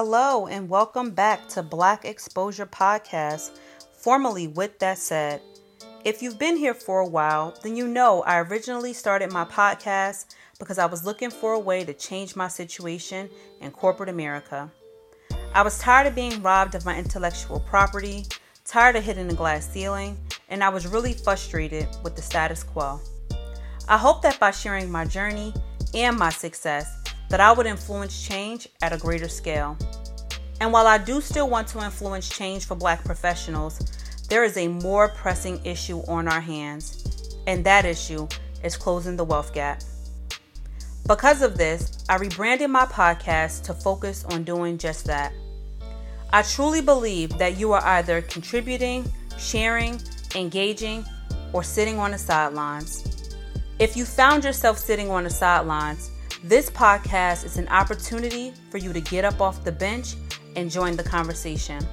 [0.00, 3.58] Hello, and welcome back to Black Exposure Podcast,
[3.90, 5.40] formerly With That Said.
[6.04, 10.36] If you've been here for a while, then you know I originally started my podcast
[10.60, 13.28] because I was looking for a way to change my situation
[13.60, 14.70] in corporate America.
[15.52, 18.24] I was tired of being robbed of my intellectual property,
[18.64, 20.16] tired of hitting the glass ceiling,
[20.48, 23.00] and I was really frustrated with the status quo.
[23.88, 25.52] I hope that by sharing my journey
[25.92, 26.97] and my success,
[27.28, 29.76] that I would influence change at a greater scale.
[30.60, 33.78] And while I do still want to influence change for black professionals,
[34.28, 38.26] there is a more pressing issue on our hands, and that issue
[38.62, 39.82] is closing the wealth gap.
[41.06, 45.32] Because of this, I rebranded my podcast to focus on doing just that.
[46.30, 49.98] I truly believe that you are either contributing, sharing,
[50.34, 51.06] engaging,
[51.54, 53.34] or sitting on the sidelines.
[53.78, 56.10] If you found yourself sitting on the sidelines,
[56.44, 60.14] this podcast is an opportunity for you to get up off the bench
[60.56, 61.84] and join the conversation.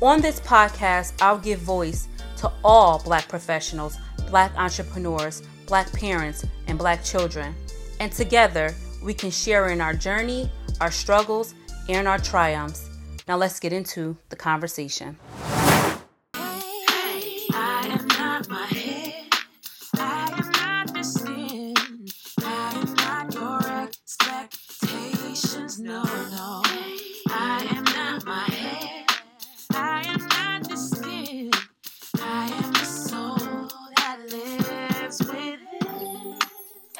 [0.00, 3.96] On this podcast, I'll give voice to all Black professionals,
[4.30, 7.54] Black entrepreneurs, Black parents, and Black children.
[7.98, 11.54] And together, we can share in our journey, our struggles,
[11.88, 12.88] and our triumphs.
[13.26, 15.16] Now, let's get into the conversation.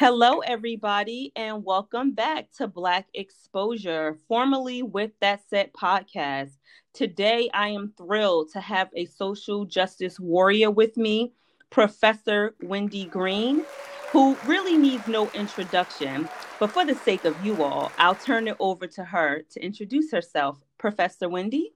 [0.09, 6.59] Hello, everybody, and welcome back to Black Exposure, formerly with That Said podcast.
[6.95, 11.33] Today, I am thrilled to have a social justice warrior with me,
[11.71, 13.65] Professor Wendy Greene,
[14.13, 16.29] who really needs no introduction.
[16.61, 20.13] But for the sake of you all, I'll turn it over to her to introduce
[20.13, 20.61] herself.
[20.79, 21.73] Professor Wendy?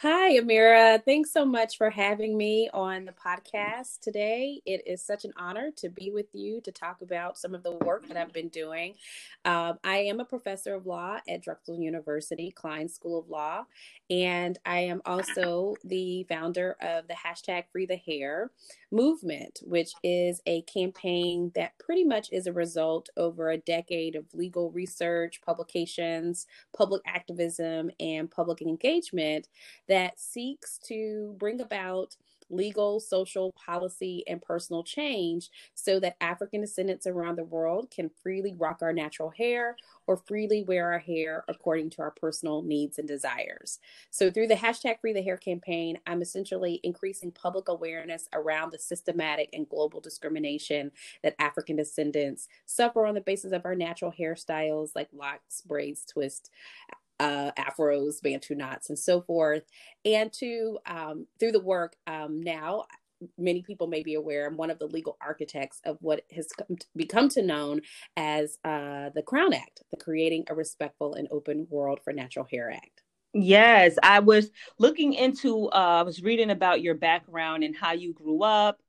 [0.00, 1.02] Hi, Amira.
[1.02, 4.60] Thanks so much for having me on the podcast today.
[4.66, 7.72] It is such an honor to be with you to talk about some of the
[7.72, 8.94] work that I've been doing.
[9.46, 13.64] Um, I am a professor of law at Drexel University, Kline School of Law,
[14.10, 18.50] and I am also the founder of the hashtag Free the Hair
[18.92, 24.26] movement, which is a campaign that pretty much is a result over a decade of
[24.34, 26.46] legal research, publications,
[26.76, 29.48] public activism, and public engagement
[29.88, 32.16] that seeks to bring about
[32.50, 38.54] legal, social, policy, and personal change so that African descendants around the world can freely
[38.56, 43.08] rock our natural hair or freely wear our hair according to our personal needs and
[43.08, 43.80] desires.
[44.10, 48.78] So, through the hashtag Free the Hair campaign, I'm essentially increasing public awareness around the
[48.78, 54.90] systematic and global discrimination that African descendants suffer on the basis of our natural hairstyles
[54.94, 56.50] like locks, braids, twists,
[57.20, 59.62] uh, afros, bantu knots, and so forth.
[60.04, 62.84] And to um, through the work um, now,
[63.38, 66.66] many people may be aware, I'm one of the legal architects of what has to
[66.94, 67.80] become to known
[68.16, 72.72] as uh, the Crown Act, the Creating a Respectful and Open World for Natural Hair
[72.72, 73.02] Act.
[73.32, 78.12] Yes, I was looking into, uh, I was reading about your background and how you
[78.12, 78.80] grew up.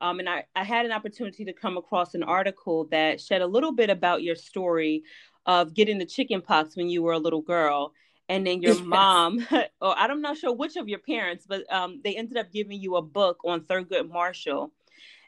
[0.00, 3.46] Um, and I, I had an opportunity to come across an article that shed a
[3.46, 5.04] little bit about your story
[5.46, 7.92] of getting the chicken pox when you were a little girl
[8.28, 8.84] and then your yes.
[8.84, 9.46] mom
[9.80, 12.96] or i'm not sure which of your parents but um, they ended up giving you
[12.96, 14.72] a book on thurgood marshall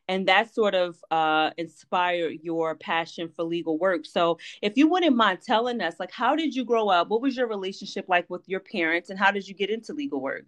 [0.08, 4.06] and that sort of uh, inspired your passion for legal work.
[4.06, 7.08] So if you wouldn't mind telling us like how did you grow up?
[7.08, 10.20] What was your relationship like with your parents and how did you get into legal
[10.20, 10.46] work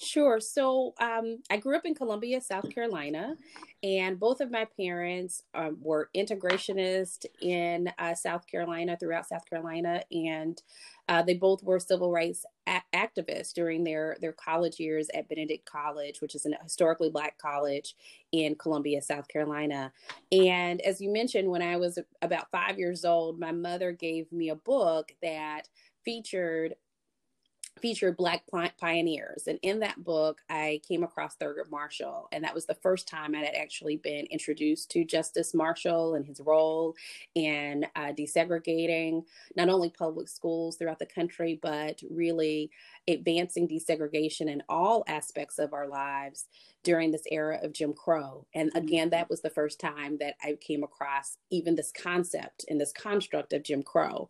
[0.00, 0.38] Sure.
[0.38, 3.34] So um, I grew up in Columbia, South Carolina,
[3.82, 10.00] and both of my parents um, were integrationists in uh, South Carolina, throughout South Carolina,
[10.12, 10.62] and
[11.08, 15.68] uh, they both were civil rights a- activists during their their college years at Benedict
[15.68, 17.96] College, which is a historically black college
[18.30, 19.92] in Columbia, South Carolina.
[20.30, 24.50] And as you mentioned, when I was about five years old, my mother gave me
[24.50, 25.68] a book that
[26.04, 26.74] featured
[27.80, 28.44] featured Black
[28.78, 29.46] pioneers.
[29.46, 32.28] And in that book, I came across Thurgood Marshall.
[32.32, 36.26] And that was the first time I had actually been introduced to Justice Marshall and
[36.26, 36.94] his role
[37.34, 39.24] in uh, desegregating
[39.56, 42.70] not only public schools throughout the country, but really
[43.08, 46.46] advancing desegregation in all aspects of our lives
[46.84, 48.46] during this era of Jim Crow.
[48.54, 48.86] And Mm-hmm.
[48.86, 52.92] again, that was the first time that I came across even this concept and this
[52.92, 54.28] construct of Jim Crow.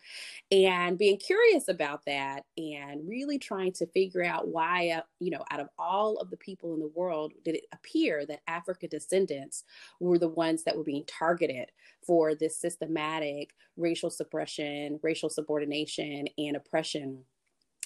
[0.51, 5.45] And being curious about that and really trying to figure out why, uh, you know,
[5.51, 9.65] out of all of the people in the world, did it appear that African descendants
[10.01, 11.71] were the ones that were being targeted
[12.07, 17.25] for this systematic racial suppression, racial subordination, and oppression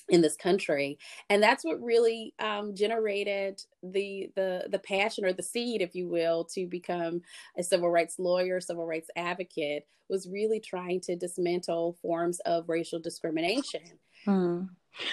[0.09, 0.99] in this country
[1.31, 6.09] and that's what really um, generated the the the passion or the seed if you
[6.09, 7.21] will to become
[7.59, 12.99] a civil rights lawyer civil rights advocate was really trying to dismantle forms of racial
[12.99, 13.81] discrimination
[14.25, 14.65] Hmm.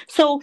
[0.08, 0.42] So,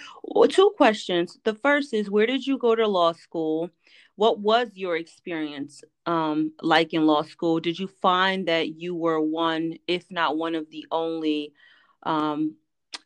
[0.48, 1.38] two questions.
[1.44, 3.70] The first is where did you go to law school?
[4.16, 7.60] What was your experience um, like in law school?
[7.60, 11.52] Did you find that you were one, if not one of the only
[12.02, 12.56] um,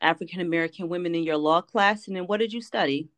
[0.00, 2.06] African American women in your law class?
[2.06, 3.08] And then what did you study?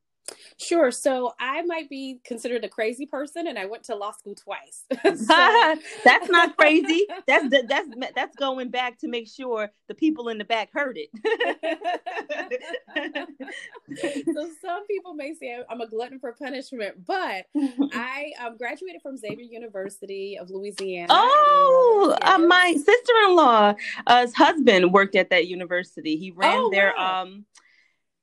[0.59, 4.35] Sure so i might be considered a crazy person and i went to law school
[4.35, 4.99] twice So-
[6.05, 7.07] that's not crazy.
[7.27, 11.09] That's that's that's going back to make sure the people in the back heard it.
[14.35, 17.47] so some people may say I'm a glutton for punishment, but
[17.93, 21.09] I um, graduated from Xavier University of Louisiana.
[21.11, 26.17] Oh, uh, my sister-in-law's husband worked at that university.
[26.17, 27.23] He ran Oh, their wow.
[27.23, 27.45] um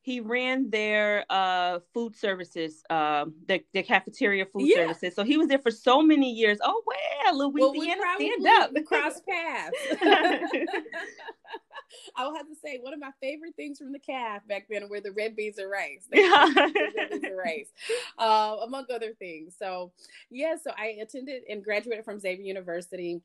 [0.09, 4.75] he ran their uh food services, um the, the cafeteria food Yeah.
[4.75, 5.13] services.
[5.15, 6.57] So he was there for so many years.
[6.63, 8.85] Oh wow, well, we Louisiana, stand up.
[8.85, 9.77] Cross paths.
[12.15, 14.89] I will have to say one of my favorite things from the calf back then
[14.89, 16.05] were the red beans and rice.
[16.09, 17.71] They- the beans and rice,
[18.17, 19.55] uh, among other things.
[19.57, 19.91] So,
[20.29, 23.21] yeah, so I attended and graduated from Xavier University.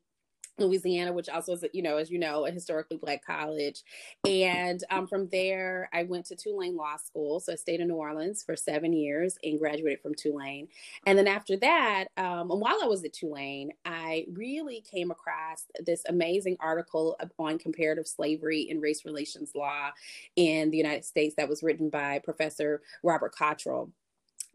[0.57, 3.83] Louisiana, which also is, you know, as you know, a historically black college.
[4.25, 7.39] And um, from there, I went to Tulane Law School.
[7.39, 10.67] So I stayed in New Orleans for seven years and graduated from Tulane.
[11.05, 15.65] And then after that, um, and while I was at Tulane, I really came across
[15.85, 19.89] this amazing article on comparative slavery and race relations law
[20.35, 23.91] in the United States that was written by Professor Robert Cottrol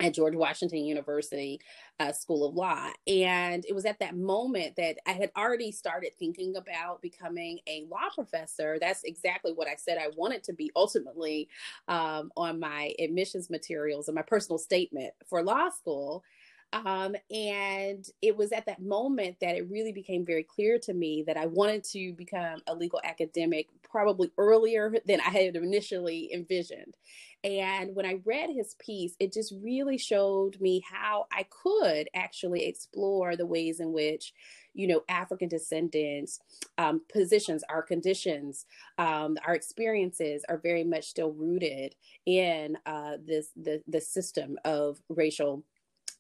[0.01, 1.61] at George Washington University
[1.99, 2.89] uh, School of Law.
[3.07, 7.87] And it was at that moment that I had already started thinking about becoming a
[7.91, 8.79] law professor.
[8.81, 11.49] That's exactly what I said I wanted to be ultimately
[11.89, 16.25] um, on my admissions materials and my personal statement for law school.
[16.73, 21.25] Um, and it was at that moment that it really became very clear to me
[21.27, 26.95] that I wanted to become a legal academic probably earlier than I had initially envisioned.
[27.43, 32.67] And when I read his piece, it just really showed me how I could actually
[32.67, 34.33] explore the ways in which,
[34.75, 36.39] you know, African descendants,
[36.79, 38.67] um, positions, our conditions,
[38.99, 41.97] um, our experiences are very much still rooted
[42.27, 45.65] in uh, this the the system of racial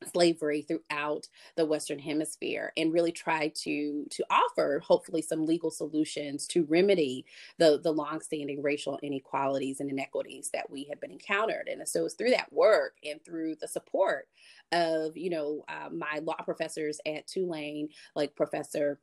[0.06, 6.46] slavery throughout the western hemisphere and really try to to offer hopefully some legal solutions
[6.46, 7.24] to remedy
[7.58, 11.68] the the longstanding racial inequalities and inequities that we have been encountered.
[11.68, 14.28] And so it's through that work and through the support
[14.72, 18.98] of you know uh, my law professors at tulane like professor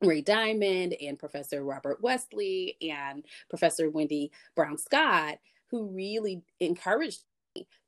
[0.00, 7.22] Ray Diamond and Professor Robert Westley and Professor Wendy Brown Scott, who really encouraged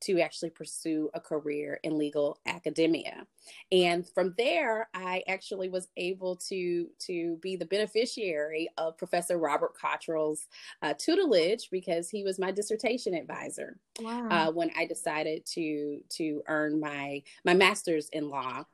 [0.02, 3.26] to actually pursue a career in legal academia.
[3.72, 9.72] And from there, I actually was able to, to be the beneficiary of Professor Robert
[9.80, 10.46] Cottrol's
[10.82, 14.28] uh, tutelage because he was my dissertation advisor Wow.
[14.28, 18.64] uh, when I decided to to earn my my master's in law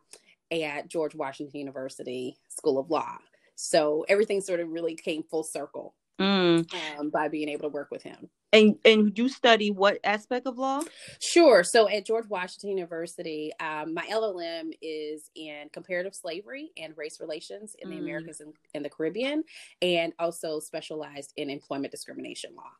[0.51, 3.19] at George Washington University School of Law.
[3.55, 6.71] So everything sort of really came full circle Mm.
[6.99, 8.29] um, by being able to work with him.
[8.53, 10.83] And and you study what aspect of law?
[11.21, 11.63] Sure.
[11.63, 17.77] So at George Washington University, um, my LLM is in comparative slavery and race relations
[17.79, 18.01] in the Mm.
[18.01, 19.45] Americas and, and the Caribbean,
[19.83, 22.73] and also specialized in employment discrimination law.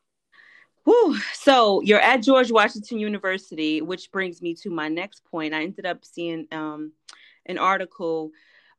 [0.83, 1.17] Whew.
[1.33, 5.53] So you're at George Washington University, which brings me to my next point.
[5.53, 6.91] I ended up seeing um,
[7.45, 8.31] an article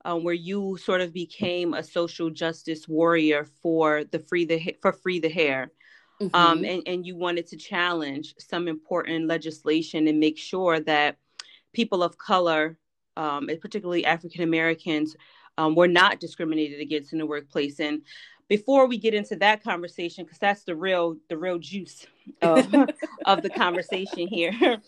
[0.04, 4.92] um, where you sort of became a social justice warrior for the free the for
[4.92, 5.70] free the hair,
[6.34, 6.68] um, Mhm.
[6.68, 11.16] and and you wanted to challenge some important legislation and make sure that
[11.72, 12.78] people of color,
[13.16, 15.16] um, and particularly African Americans,
[15.58, 17.80] um, were not discriminated against in the workplace.
[17.80, 18.02] And
[18.48, 22.06] before we get into that conversation, because that's the real the real juice
[22.40, 22.66] of,
[23.26, 24.52] of the conversation here.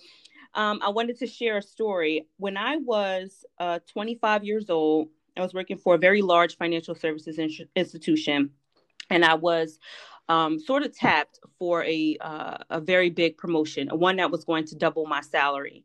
[0.56, 2.28] Um, I wanted to share a story.
[2.36, 6.94] When I was uh, 25 years old, I was working for a very large financial
[6.94, 8.50] services in- institution,
[9.10, 9.80] and I was
[10.28, 14.66] um, sort of tapped for a uh, a very big promotion, one that was going
[14.66, 15.84] to double my salary.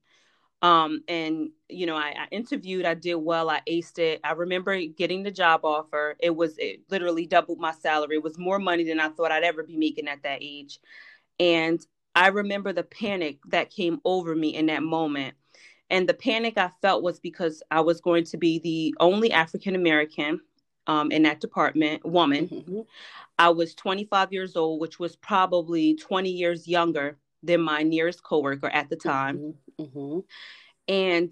[0.61, 4.19] Um, and you know, I, I, interviewed, I did well, I aced it.
[4.23, 6.15] I remember getting the job offer.
[6.19, 8.17] It was it literally doubled my salary.
[8.17, 10.79] It was more money than I thought I'd ever be making at that age.
[11.39, 11.79] And
[12.15, 15.35] I remember the panic that came over me in that moment.
[15.89, 19.75] And the panic I felt was because I was going to be the only African
[19.75, 20.41] American
[20.89, 22.47] um, in that department, woman.
[22.47, 22.81] Mm-hmm.
[23.37, 28.67] I was 25 years old, which was probably 20 years younger than my nearest coworker
[28.67, 29.53] at the time.
[29.79, 29.99] Mm-hmm.
[29.99, 30.19] Mm-hmm.
[30.91, 31.31] And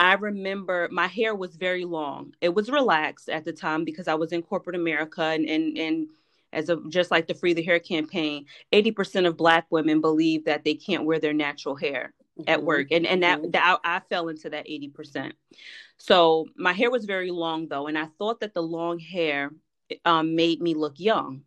[0.00, 2.34] I remember my hair was very long.
[2.40, 6.08] It was relaxed at the time because I was in corporate America and and, and
[6.52, 10.64] as a just like the Free the Hair campaign, 80% of black women believe that
[10.64, 12.50] they can't wear their natural hair mm-hmm.
[12.50, 12.88] at work.
[12.90, 13.50] And and that, mm-hmm.
[13.52, 15.32] that I, I fell into that 80%.
[15.98, 19.50] So my hair was very long though, and I thought that the long hair
[20.04, 21.42] um, made me look young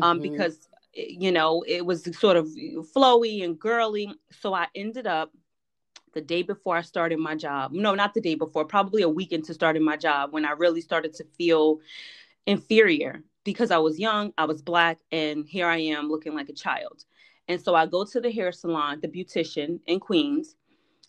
[0.00, 0.32] um, mm-hmm.
[0.32, 2.48] because you know it was sort of
[2.94, 4.12] flowy and girly.
[4.30, 5.32] So I ended up
[6.12, 7.72] the day before I started my job.
[7.72, 10.80] No, not the day before, probably a week into starting my job when I really
[10.80, 11.80] started to feel
[12.46, 16.54] inferior because I was young, I was black, and here I am looking like a
[16.54, 17.04] child.
[17.48, 20.56] And so I go to the hair salon, the beautician in Queens,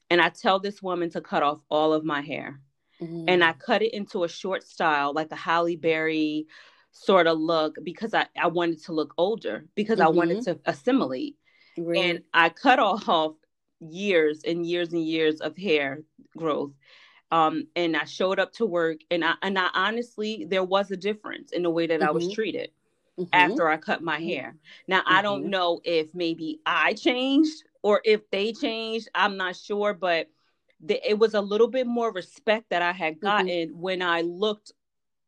[0.09, 2.59] and I tell this woman to cut off all of my hair.
[3.01, 3.25] Mm-hmm.
[3.27, 6.47] And I cut it into a short style, like a Halle Berry
[6.91, 10.07] sort of look, because I, I wanted to look older, because mm-hmm.
[10.07, 10.53] I wanted mm-hmm.
[10.53, 11.35] to assimilate.
[11.77, 13.35] And I cut off
[13.79, 16.03] years and years and years of hair
[16.37, 16.71] growth.
[17.31, 20.95] Um, and I showed up to work, and I and I honestly there was a
[20.95, 22.07] difference in the way that mm-hmm.
[22.07, 22.33] I was mm-hmm.
[22.33, 22.69] treated
[23.19, 23.29] mm-hmm.
[23.33, 24.55] after I cut my hair.
[24.87, 25.51] Now I don't mm-hmm.
[25.51, 29.09] know if maybe I changed or if they changed.
[29.13, 30.27] I'm not sure, but
[30.81, 33.25] the, it was a little bit more respect that I had mm-hmm.
[33.25, 34.71] gotten when I looked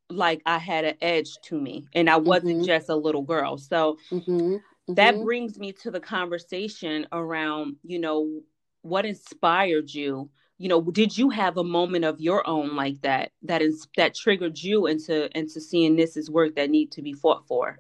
[0.10, 2.66] like I had an edge to me and I wasn't mm-hmm.
[2.66, 3.58] just a little girl.
[3.58, 4.58] So mm-hmm.
[4.94, 5.24] that mm-hmm.
[5.24, 8.42] brings me to the conversation around, you know,
[8.84, 10.30] what inspired you?
[10.58, 14.16] You know, did you have a moment of your own like that that is that
[14.16, 17.80] triggered you into into seeing this as work that need to be fought for?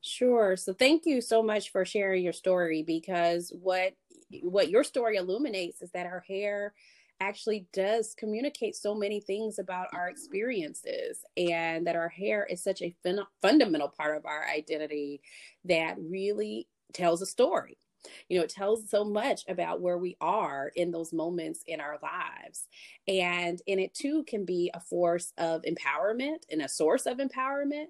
[0.00, 0.56] Sure.
[0.56, 3.94] So thank you so much for sharing your story because what
[4.42, 6.74] what your story illuminates is that our hair
[7.20, 12.82] actually does communicate so many things about our experiences and that our hair is such
[12.82, 15.20] a fun- fundamental part of our identity
[15.64, 17.78] that really tells a story
[18.28, 21.98] you know it tells so much about where we are in those moments in our
[22.02, 22.66] lives.
[23.08, 27.86] And in it too can be a force of empowerment and a source of empowerment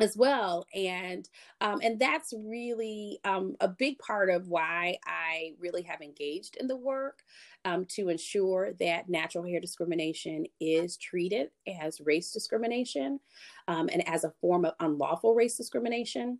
[0.00, 0.66] as well.
[0.74, 1.28] And
[1.60, 6.66] um, and that's really um, a big part of why i really have engaged in
[6.66, 7.22] the work
[7.64, 13.18] um, to ensure that natural hair discrimination is treated as race discrimination
[13.66, 16.38] um, and as a form of unlawful race discrimination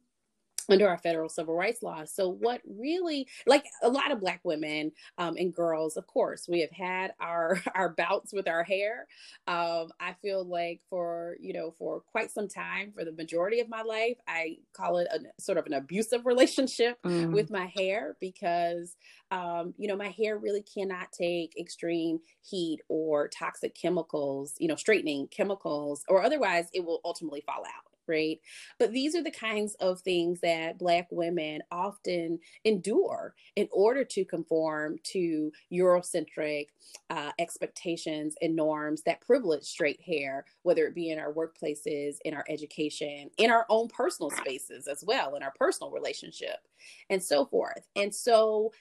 [0.68, 2.12] under our federal civil rights laws.
[2.12, 6.60] So, what really, like a lot of Black women um, and girls, of course, we
[6.60, 9.06] have had our our bouts with our hair.
[9.46, 13.68] Um, I feel like for you know for quite some time, for the majority of
[13.68, 17.32] my life, I call it a sort of an abusive relationship mm.
[17.32, 18.96] with my hair because
[19.30, 24.76] um, you know my hair really cannot take extreme heat or toxic chemicals, you know,
[24.76, 28.40] straightening chemicals, or otherwise it will ultimately fall out right?
[28.78, 34.24] But these are the kinds of things that Black women often endure in order to
[34.24, 36.68] conform to Eurocentric
[37.10, 42.34] uh, expectations and norms that privilege straight hair, whether it be in our workplaces, in
[42.34, 46.58] our education, in our own personal spaces as well, in our personal relationship,
[47.10, 47.86] and so forth.
[47.96, 48.72] And so,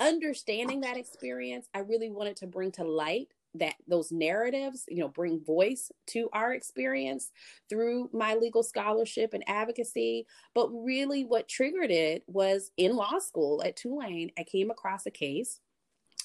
[0.00, 5.08] understanding that experience, I really wanted to bring to light that those narratives you know
[5.08, 7.30] bring voice to our experience
[7.68, 10.26] through my legal scholarship and advocacy.
[10.54, 15.10] But really what triggered it was in law school at tulane i came across a
[15.10, 15.60] case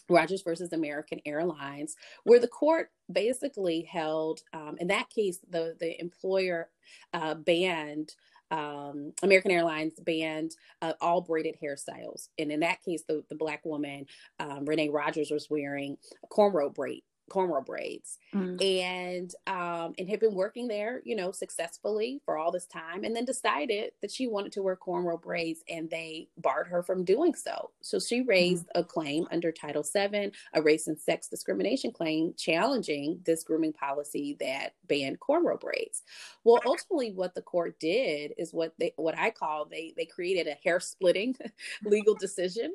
[0.10, 6.00] Rogers versus American Airlines, where the court basically held, um, in that case, the the
[6.02, 6.70] employer
[7.14, 8.14] uh, banned
[8.52, 13.64] um, American Airlines banned uh, all braided hairstyles, and in that case, the the black
[13.64, 14.06] woman
[14.40, 18.62] um, Renee Rogers was wearing a cornrow braid cornrow braids mm.
[18.64, 23.16] and um and had been working there you know successfully for all this time and
[23.16, 27.34] then decided that she wanted to wear cornrow braids and they barred her from doing
[27.34, 28.80] so so she raised mm.
[28.80, 34.36] a claim under title 7 a race and sex discrimination claim challenging this grooming policy
[34.40, 36.04] that banned cornrow braids
[36.44, 40.48] well ultimately what the court did is what they what i call they they created
[40.48, 41.36] a hair splitting
[41.84, 42.74] legal decision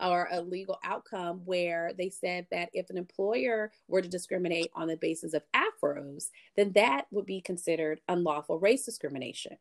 [0.00, 4.88] or a legal outcome where they said that if an employer were to discriminate on
[4.88, 9.56] the basis of afros, then that would be considered unlawful race discrimination.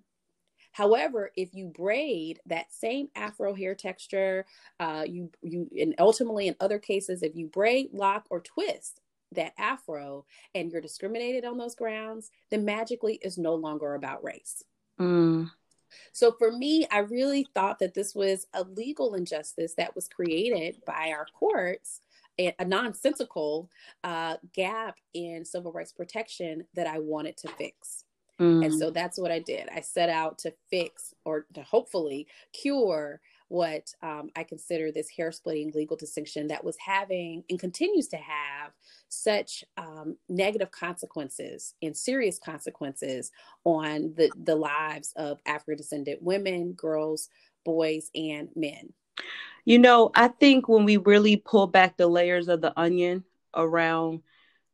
[0.72, 4.46] However, if you braid that same afro hair texture,
[4.82, 9.00] uh, you you and ultimately in other cases, if you braid, lock, or twist
[9.32, 14.64] that afro and you're discriminated on those grounds, then magically is no longer about race.
[15.00, 15.50] Mm.
[16.12, 20.82] So for me, I really thought that this was a legal injustice that was created
[20.86, 22.02] by our courts
[22.38, 23.70] a nonsensical
[24.04, 28.04] uh, gap in civil rights protection that I wanted to fix.
[28.40, 28.66] Mm.
[28.66, 29.70] And so that's what I did.
[29.74, 35.32] I set out to fix or to hopefully cure what um, I consider this hair
[35.32, 38.72] splitting legal distinction that was having and continues to have
[39.16, 43.32] such um, negative consequences and serious consequences
[43.64, 47.30] on the, the lives of African descendant women, girls,
[47.64, 48.94] boys, and men.
[49.66, 53.24] You know, I think when we really pull back the layers of the onion
[53.56, 54.22] around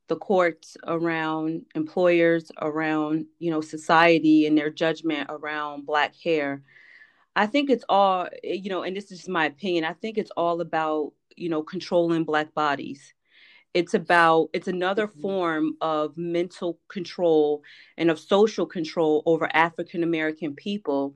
[0.07, 6.63] the courts, around employers, around, you know, society and their judgment around black hair,
[7.35, 10.31] I think it's all, you know, and this is just my opinion, I think it's
[10.35, 13.13] all about, you know, controlling black bodies.
[13.73, 15.21] It's about, it's another mm-hmm.
[15.21, 17.63] form of mental control
[17.97, 21.15] and of social control over African American people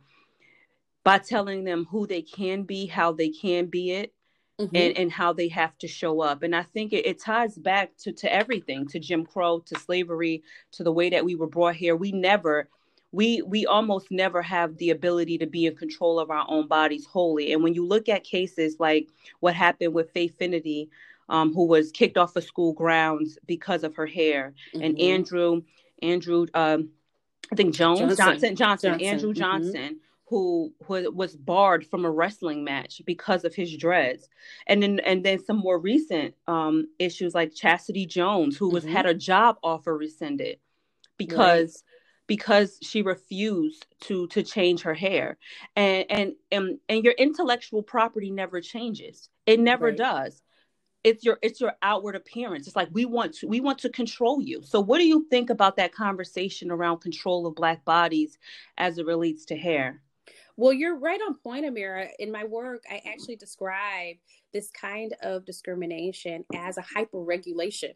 [1.04, 4.14] by telling them who they can be, how they can be it,
[4.60, 4.76] mm-hmm.
[4.76, 6.44] and, and how they have to show up.
[6.44, 10.44] And I think it, it ties back to, to everything, to Jim Crow, to slavery,
[10.72, 11.96] to the way that we were brought here.
[11.96, 12.70] We never
[13.12, 17.06] we we almost never have the ability to be in control of our own bodies
[17.06, 17.54] wholly.
[17.54, 19.08] And when you look at cases like
[19.40, 20.90] what happened with Faith Fennidy,
[21.30, 24.84] um, who was kicked off of school grounds because of her hair, mm-hmm.
[24.84, 25.62] and Andrew
[26.02, 26.90] Andrew um,
[27.52, 29.08] I think Jones Johnson Johnson, Johnson, Johnson.
[29.08, 29.40] Andrew mm-hmm.
[29.40, 29.74] Johnson.
[29.74, 29.96] Mm-hmm
[30.28, 34.28] who, who was barred from a wrestling match because of his dreads
[34.68, 38.94] and then and then some more recent um, issues like chastity jones who was mm-hmm.
[38.94, 40.58] had a job offer rescinded
[41.18, 42.28] because right.
[42.28, 45.38] because she refused to to change her hair
[45.76, 49.98] and and and, and your intellectual property never changes it never right.
[49.98, 50.42] does
[51.06, 52.66] it's your it's your outward appearance.
[52.66, 54.64] It's like we want to we want to control you.
[54.64, 58.40] So what do you think about that conversation around control of black bodies
[58.80, 60.02] as it relates to hair?
[60.58, 62.10] Well, you're right on point, Amira.
[62.18, 64.16] In my work, I actually describe
[64.52, 67.92] this kind of discrimination as a hyper regulation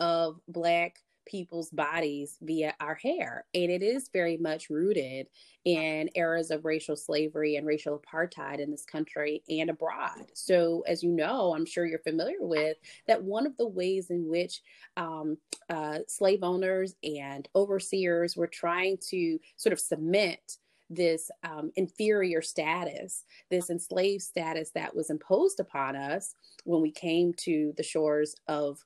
[0.00, 3.44] of Black people's bodies via our hair.
[3.54, 5.28] And it is very much rooted
[5.64, 10.26] in eras of racial slavery and racial apartheid in this country and abroad.
[10.34, 14.28] So, as you know, I'm sure you're familiar with that one of the ways in
[14.28, 14.60] which
[14.96, 15.36] um,
[15.68, 20.58] uh, slave owners and overseers were trying to sort of cement
[20.90, 27.32] this um, inferior status, this enslaved status that was imposed upon us when we came
[27.34, 28.84] to the shores of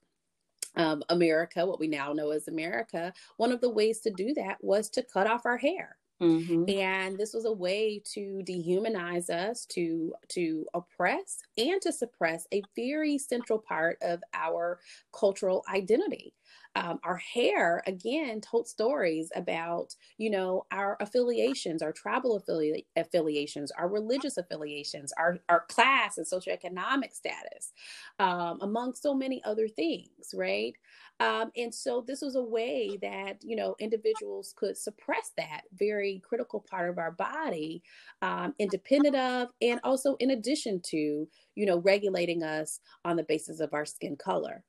[0.76, 4.58] um, America, what we now know as America, one of the ways to do that
[4.60, 5.96] was to cut off our hair.
[6.22, 6.70] Mm-hmm.
[6.70, 12.62] And this was a way to dehumanize us, to to oppress and to suppress a
[12.76, 14.78] very central part of our
[15.12, 16.32] cultural identity
[16.76, 23.70] um, our hair again told stories about you know our affiliations our tribal affili- affiliations
[23.72, 27.72] our religious affiliations our, our class and socioeconomic status
[28.18, 30.74] um, among so many other things right?
[31.20, 36.20] Um, and so this was a way that you know individuals could suppress that very
[36.26, 37.82] critical part of our body
[38.22, 43.60] um, independent of and also in addition to you know regulating us on the basis
[43.60, 44.64] of our skin color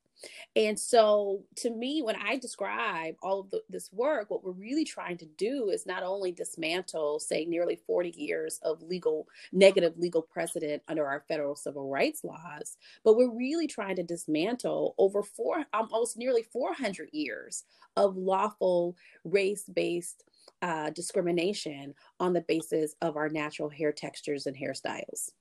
[0.56, 4.86] and so, to me, when I describe all of the, this work, what we're really
[4.86, 10.21] trying to do is not only dismantle, say, nearly 40 years of legal, negative legal
[10.21, 15.65] precedent under our federal civil rights laws, but we're really trying to dismantle over four,
[15.73, 17.63] almost nearly 400 years
[17.97, 20.23] of lawful race based
[20.62, 25.32] uh, discrimination on the basis of our natural hair textures and hairstyles.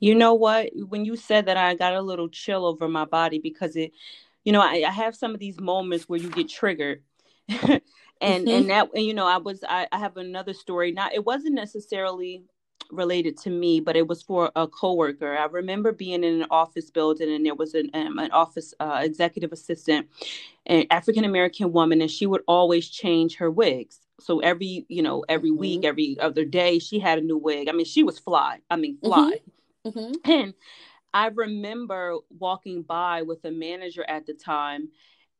[0.00, 0.70] You know what?
[0.88, 3.92] When you said that, I got a little chill over my body because it,
[4.44, 7.02] you know, I, I have some of these moments where you get triggered.
[8.20, 8.56] and mm-hmm.
[8.56, 11.54] and that and you know i was I, I have another story not it wasn't
[11.54, 12.44] necessarily
[12.90, 16.90] related to me but it was for a coworker i remember being in an office
[16.90, 20.08] building and there was an, um, an office uh, executive assistant
[20.66, 25.24] an african american woman and she would always change her wigs so every you know
[25.28, 25.60] every mm-hmm.
[25.60, 28.76] week every other day she had a new wig i mean she was fly i
[28.76, 29.50] mean fly mm-hmm.
[29.86, 30.12] Mm-hmm.
[30.30, 30.54] and
[31.12, 34.88] I remember walking by with a manager at the time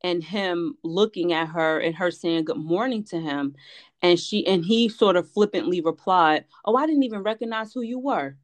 [0.02, 3.54] and him looking at her and her saying good morning to him
[4.02, 7.98] and she and he sort of flippantly replied oh i didn't even recognize who you
[7.98, 8.36] were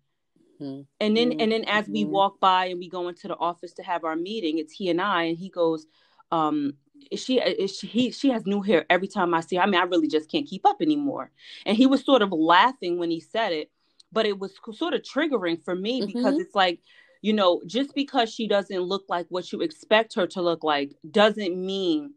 [0.61, 0.83] mm-hmm.
[1.01, 1.41] and then mm-hmm.
[1.41, 2.13] and then as we mm-hmm.
[2.13, 5.01] walk by and we go into the office to have our meeting it's he and
[5.01, 5.87] i and he goes
[6.31, 6.75] um
[7.15, 9.63] she she he, she has new hair every time I see her.
[9.63, 11.31] I mean, I really just can't keep up anymore.
[11.65, 13.71] And he was sort of laughing when he said it,
[14.13, 16.07] but it was sort of triggering for me mm-hmm.
[16.07, 16.81] because it's like,
[17.23, 20.93] you know, just because she doesn't look like what you expect her to look like
[21.11, 22.15] doesn't mean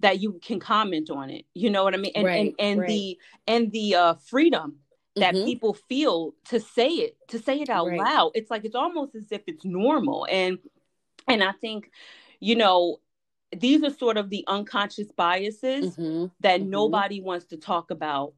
[0.00, 1.46] that you can comment on it.
[1.54, 2.12] You know what I mean?
[2.14, 2.88] And right, and, and right.
[2.88, 4.76] the and the uh freedom
[5.16, 5.46] that mm-hmm.
[5.46, 7.98] people feel to say it, to say it out right.
[7.98, 8.32] loud.
[8.34, 10.26] It's like it's almost as if it's normal.
[10.30, 10.58] And
[11.26, 11.90] and I think,
[12.38, 12.98] you know,
[13.56, 16.26] these are sort of the unconscious biases mm-hmm.
[16.40, 16.70] that mm-hmm.
[16.70, 18.34] nobody wants to talk about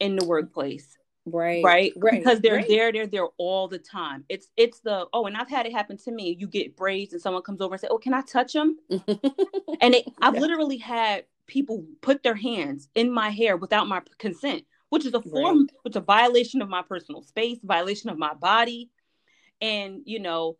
[0.00, 2.68] in the workplace right right right because they're right.
[2.68, 5.96] there they're there all the time it's it's the oh and i've had it happen
[5.96, 8.52] to me you get braids and someone comes over and say oh can i touch
[8.52, 10.40] them and it, i've yeah.
[10.40, 15.22] literally had people put their hands in my hair without my consent which is a
[15.22, 15.70] form right.
[15.82, 18.90] which is a violation of my personal space violation of my body
[19.62, 20.56] and you know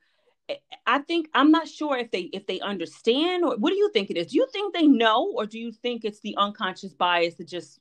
[0.49, 3.91] eh, I think I'm not sure if they if they understand or what do you
[3.93, 4.29] think it is?
[4.29, 7.81] Do you think they know or do you think it's the unconscious bias that just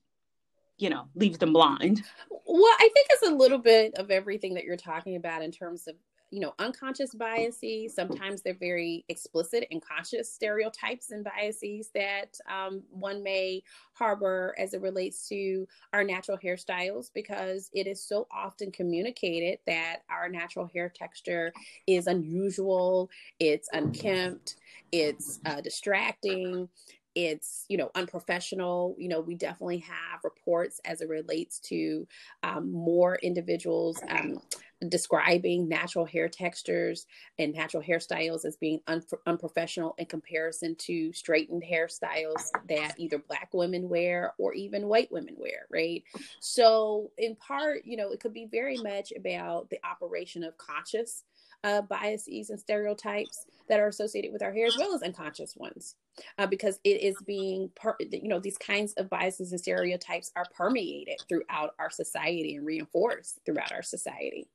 [0.84, 2.04] you know leaves them blind?
[2.30, 5.88] Well, I think it's a little bit of everything that you're talking about in terms
[5.88, 5.96] of
[6.30, 12.82] you know unconscious biases sometimes they're very explicit and conscious stereotypes and biases that um,
[12.90, 13.62] one may
[13.94, 20.00] harbor as it relates to our natural hairstyles because it is so often communicated that
[20.10, 21.54] our natural hair texture
[21.86, 24.56] is unusual it's unkempt
[24.92, 26.68] it's uh, distracting
[27.16, 28.96] it's you know unprofessional.
[28.98, 32.08] You know we definitely have reports as it relates to
[32.44, 34.42] um, more individuals um,
[34.90, 37.06] describing natural hair textures
[37.40, 43.50] and natural hairstyles as being un- unprofessional in comparison to straightened hairstyles that either black
[43.54, 46.04] women wear or even white women wear right?
[46.40, 51.24] So in part you know it could be very much about the operation of conscious
[51.64, 55.96] uh, biases and stereotypes that are associated with our hair as well as unconscious ones
[56.38, 60.46] uh, because it is being per- you know these kinds of biases and stereotypes are
[60.56, 64.48] permeated throughout our society and reinforced throughout our society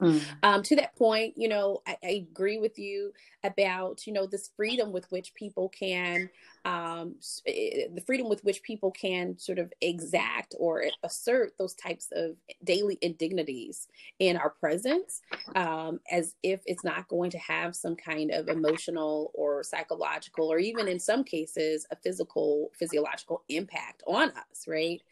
[0.00, 0.22] Mm.
[0.44, 4.50] Um, to that point, you know, I, I, agree with you about, you know, this
[4.56, 6.30] freedom with which people can,
[6.64, 12.10] um, eh, the freedom with which people can sort of exact or assert those types
[12.12, 13.88] of daily indignities
[14.20, 15.20] in our presence,
[15.56, 20.58] um, as if it's not going to have some kind of emotional or psychological, or
[20.60, 25.02] even in some cases, a physical, physiological impact on us, right?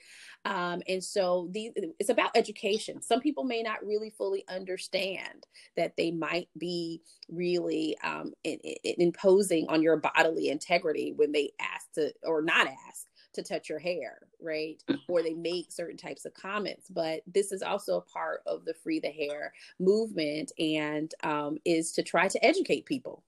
[0.47, 3.03] Um, and so these, it's about education.
[3.03, 5.45] Some people may not really fully understand
[5.77, 11.51] that they might be really um, in, in imposing on your bodily integrity when they
[11.61, 14.81] ask to or not ask to touch your hair, right?
[14.89, 14.99] Mm.
[15.09, 16.89] Or they make certain types of comments.
[16.89, 21.91] But this is also a part of the free the hair movement and um, is
[21.93, 23.25] to try to educate people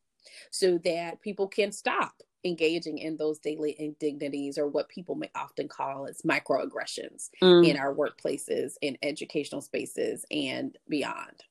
[0.50, 5.68] so that people can stop engaging in those daily indignities or what people may often
[5.68, 7.66] call as microaggressions mm.
[7.66, 11.44] in our workplaces in educational spaces and beyond.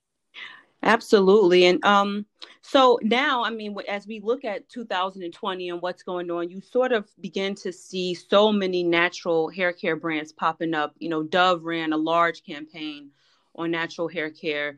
[0.84, 1.66] Absolutely.
[1.66, 2.26] And um
[2.62, 6.92] so now i mean as we look at 2020 and what's going on you sort
[6.92, 10.94] of begin to see so many natural hair care brands popping up.
[11.00, 13.10] You know dove ran a large campaign
[13.56, 14.78] on natural hair care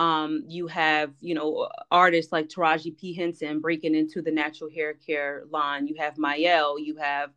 [0.00, 3.12] um, you have, you know, artists like Taraji P.
[3.12, 5.86] Henson breaking into the natural hair care line.
[5.86, 7.30] You have Mielle, you have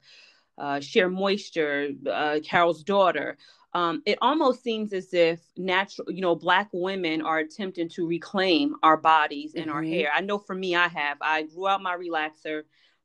[0.57, 3.37] uh, SheaMoisture, uh, Carol's daughter.
[3.73, 8.75] Um, it almost seems as if natural, you know, black women are attempting to reclaim
[8.81, 9.75] our bodies and mm-hmm.
[9.75, 10.09] our hair.
[10.15, 11.17] I know for me, I have.
[11.19, 12.61] I grew out my relaxer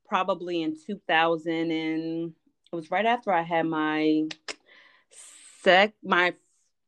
[0.07, 2.33] probably in 2000 and
[2.71, 4.23] it was right after I had my
[5.63, 6.33] sec my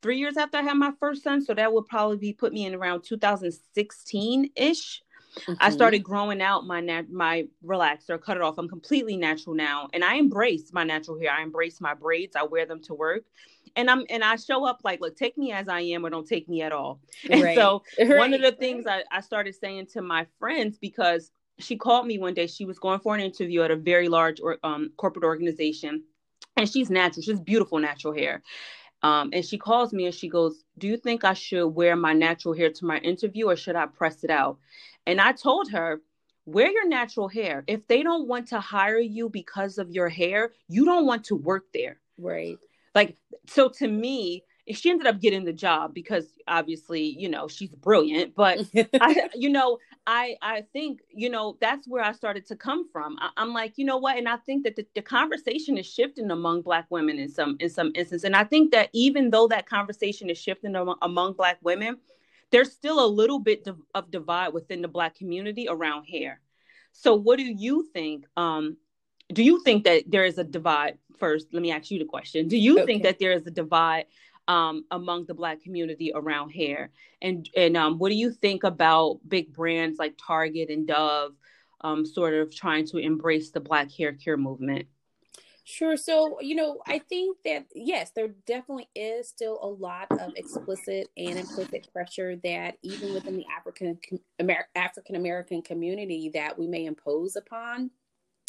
[0.01, 1.43] three years after I had my first son.
[1.43, 5.01] So that would probably be put me in around 2016 ish.
[5.39, 5.53] Mm-hmm.
[5.59, 8.57] I started growing out my nat- my relaxer, cut it off.
[8.57, 11.31] I'm completely natural now, and I embrace my natural hair.
[11.31, 12.35] I embrace my braids.
[12.35, 13.23] I wear them to work,
[13.77, 16.27] and I'm and I show up like, look, take me as I am, or don't
[16.27, 16.99] take me at all.
[17.29, 17.55] And right.
[17.55, 18.09] so right.
[18.17, 22.17] one of the things I, I started saying to my friends because she called me
[22.17, 22.47] one day.
[22.47, 26.03] She was going for an interview at a very large or, um, corporate organization,
[26.57, 27.21] and she's natural.
[27.23, 28.43] She's beautiful natural hair,
[29.03, 32.13] um, and she calls me and she goes, Do you think I should wear my
[32.13, 34.57] natural hair to my interview or should I press it out?
[35.07, 36.01] And I told her,
[36.45, 37.63] Wear your natural hair.
[37.67, 41.35] If they don't want to hire you because of your hair, you don't want to
[41.35, 41.99] work there.
[42.17, 42.57] Right.
[42.95, 47.73] Like, so to me, she ended up getting the job because obviously you know she's
[47.75, 48.59] brilliant but
[49.01, 53.17] I, you know i i think you know that's where i started to come from
[53.19, 56.31] I, am like you know what and i think that the, the, conversation is shifting
[56.31, 59.67] among black women in some in some instances and i think that even though that
[59.67, 61.97] conversation is shifting among, among black women
[62.51, 66.39] there's still a little bit of divide within the black community around hair
[66.91, 68.25] So, what do you think?
[68.37, 68.77] Um,
[69.33, 70.97] do you think that there is a divide?
[71.17, 72.47] First, let me ask you the question.
[72.47, 72.85] Do you okay.
[72.85, 74.05] think that there is a divide
[74.47, 76.91] um, among the Black community around hair?
[77.21, 81.33] And and um, what do you think about big brands like Target and Dove,
[81.81, 84.87] um, sort of trying to embrace the Black hair care movement?
[85.63, 85.95] Sure.
[85.95, 91.07] So, you know, I think that yes, there definitely is still a lot of explicit
[91.15, 93.97] and implicit pressure that even within the African
[94.75, 97.91] African American community that we may impose upon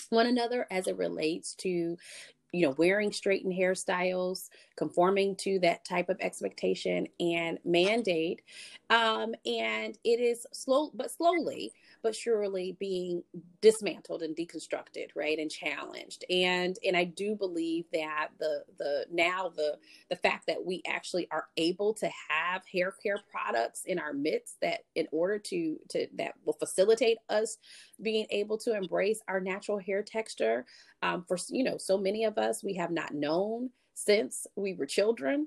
[0.08, 1.96] one another as it relates to
[2.52, 8.42] you know wearing straightened hairstyles conforming to that type of expectation and mandate.
[8.90, 13.22] Um, and it is slow but slowly but surely being
[13.60, 16.24] dismantled and deconstructed, right, and challenged.
[16.30, 19.78] And and I do believe that the the now the
[20.10, 24.60] the fact that we actually are able to have hair care products in our midst
[24.60, 27.58] that in order to to that will facilitate us
[28.00, 30.66] being able to embrace our natural hair texture.
[31.02, 34.86] Um, for you know, so many of us we have not known since we were
[34.86, 35.46] children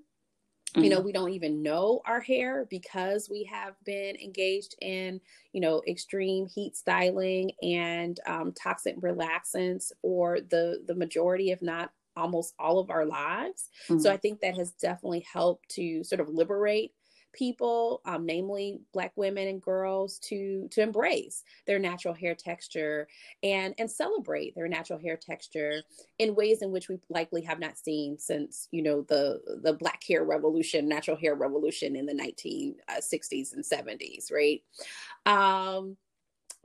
[0.75, 0.83] Mm-hmm.
[0.83, 5.21] You know, we don't even know our hair because we have been engaged in,
[5.53, 11.91] you know, extreme heat styling and um, toxic relaxants for the the majority, if not
[12.17, 13.69] almost all of our lives.
[13.87, 13.99] Mm-hmm.
[13.99, 16.91] So I think that has definitely helped to sort of liberate
[17.35, 23.07] people, um, namely Black women and girls, to to embrace their natural hair texture
[23.43, 25.83] and and celebrate their natural hair texture
[26.19, 30.01] in ways in which we likely have not seen since you know the the Black
[30.07, 34.63] hair revolution, natural hair revolution in the 1960s uh, and 70s, right?
[35.25, 35.97] Um,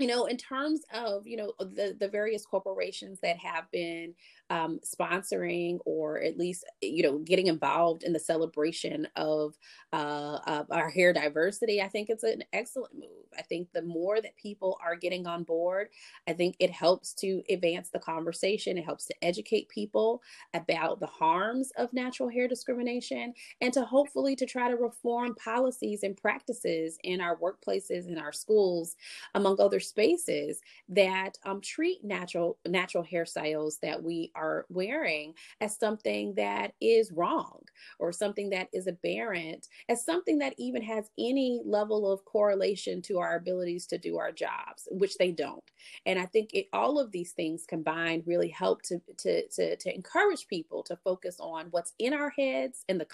[0.01, 4.15] you know, in terms of you know the the various corporations that have been
[4.51, 9.57] um, sponsoring or at least you know getting involved in the celebration of,
[9.93, 13.07] uh, of our hair diversity i think it's an excellent move.
[13.39, 15.89] I think the more that people are getting on board
[16.29, 18.79] i think it helps to advance the conversation.
[18.79, 20.23] It helps to educate people
[20.55, 26.03] about the harms of natural hair discrimination and to hopefully to try to reform policies
[26.03, 28.97] and practices in our workplaces in our schools
[29.35, 36.35] among other spaces that um, treat natural natural hairstyles that we are wearing as something
[36.35, 37.61] that is wrong
[37.99, 43.19] or something that is aberrant, as something that even has any level of correlation to
[43.19, 45.65] our abilities to do our jobs, which they don't.
[46.07, 49.95] And I think it, all of these things combined really help to, to, to, to
[49.95, 53.07] encourage people to focus on what's in our heads and the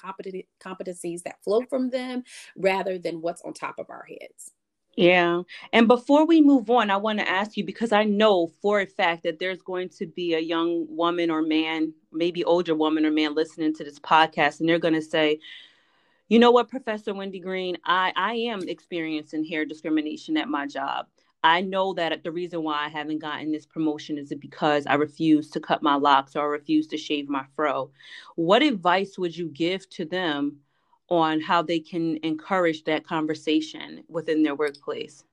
[0.62, 2.23] competencies that flow from them
[2.57, 4.53] rather than what's on top of our heads.
[4.97, 5.43] Yeah.
[5.75, 8.87] And before we move on, I want to ask you because I know for a
[8.87, 13.11] fact that there's going to be a young woman or man, maybe older woman or
[13.11, 15.39] man listening to this podcast, and they're going to say,
[16.29, 21.07] you know what, Professor Wendy Greene, I, I am experiencing hair discrimination at my job.
[21.45, 25.51] I know that the reason why I haven't gotten this promotion is because I refuse
[25.51, 27.91] to cut my locks or I refuse to shave my fro.
[28.35, 30.57] What advice would you give to them
[31.09, 35.25] on how they can encourage that conversation within their workplace.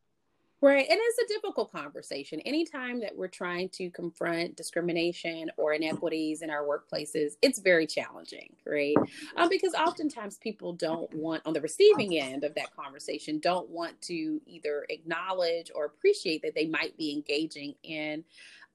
[0.63, 0.87] Right.
[0.89, 2.39] And it's a difficult conversation.
[2.41, 8.55] Anytime that we're trying to confront discrimination or inequities in our workplaces, it's very challenging,
[8.65, 8.95] right?
[9.35, 14.01] Um, because oftentimes people don't want, on the receiving end of that conversation, don't want
[14.03, 18.23] to either acknowledge or appreciate that they might be engaging in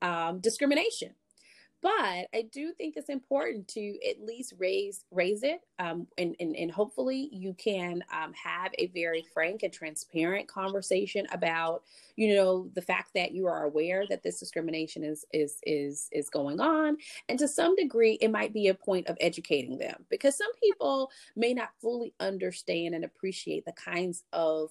[0.03, 1.15] um, discrimination
[1.81, 1.91] but
[2.35, 6.71] I do think it's important to at least raise raise it, um, and, and and
[6.71, 11.83] hopefully you can um, have a very frank and transparent conversation about
[12.17, 16.29] you know the fact that you are aware that this discrimination is is is is
[16.31, 16.97] going on,
[17.29, 21.11] and to some degree it might be a point of educating them because some people
[21.37, 24.71] may not fully understand and appreciate the kinds of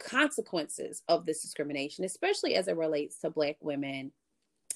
[0.00, 4.10] consequences of this discrimination, especially as it relates to Black women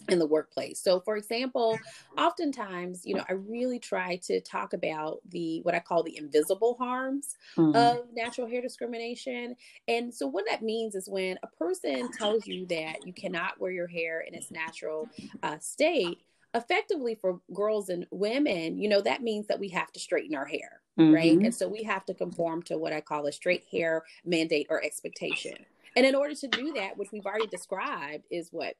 [0.08, 0.80] in the workplace.
[0.80, 1.78] So for example,
[2.16, 6.76] oftentimes, you know, I really try to talk about the what I call the invisible
[6.78, 7.74] harms mm.
[7.74, 9.56] of natural hair discrimination.
[9.88, 13.70] And so what that means is when a person tells you that you cannot wear
[13.70, 15.08] your hair in its natural
[15.42, 16.18] uh, state,
[16.54, 20.46] effectively for girls and women, you know, that means that we have to straighten our
[20.46, 21.14] hair, mm-hmm.
[21.14, 21.38] right?
[21.38, 24.82] And so we have to conform to what I call a straight hair mandate or
[24.82, 25.56] expectation.
[25.96, 28.74] And in order to do that, which we've already described, is what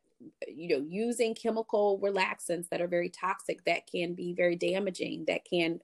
[0.48, 5.44] you know using chemical relaxants that are very toxic that can be very damaging that
[5.44, 5.80] can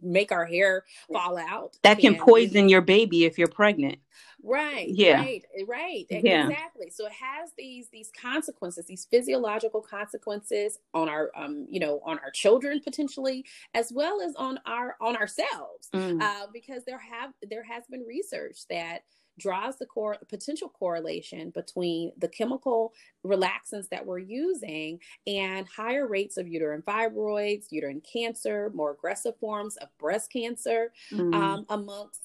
[0.00, 3.98] make our hair fall out that can, can poison your baby if you're pregnant
[4.42, 4.88] Right.
[4.88, 5.20] Yeah.
[5.20, 5.44] Right.
[5.66, 6.06] Right.
[6.10, 6.48] Yeah.
[6.48, 6.90] Exactly.
[6.90, 12.18] So it has these these consequences, these physiological consequences on our um, you know, on
[12.18, 15.88] our children potentially, as well as on our on ourselves.
[15.94, 16.20] Mm.
[16.20, 19.04] Uh, because there have there has been research that
[19.38, 22.92] draws the core potential correlation between the chemical
[23.24, 29.76] relaxants that we're using and higher rates of uterine fibroids, uterine cancer, more aggressive forms
[29.76, 31.34] of breast cancer mm.
[31.34, 32.20] um, amongst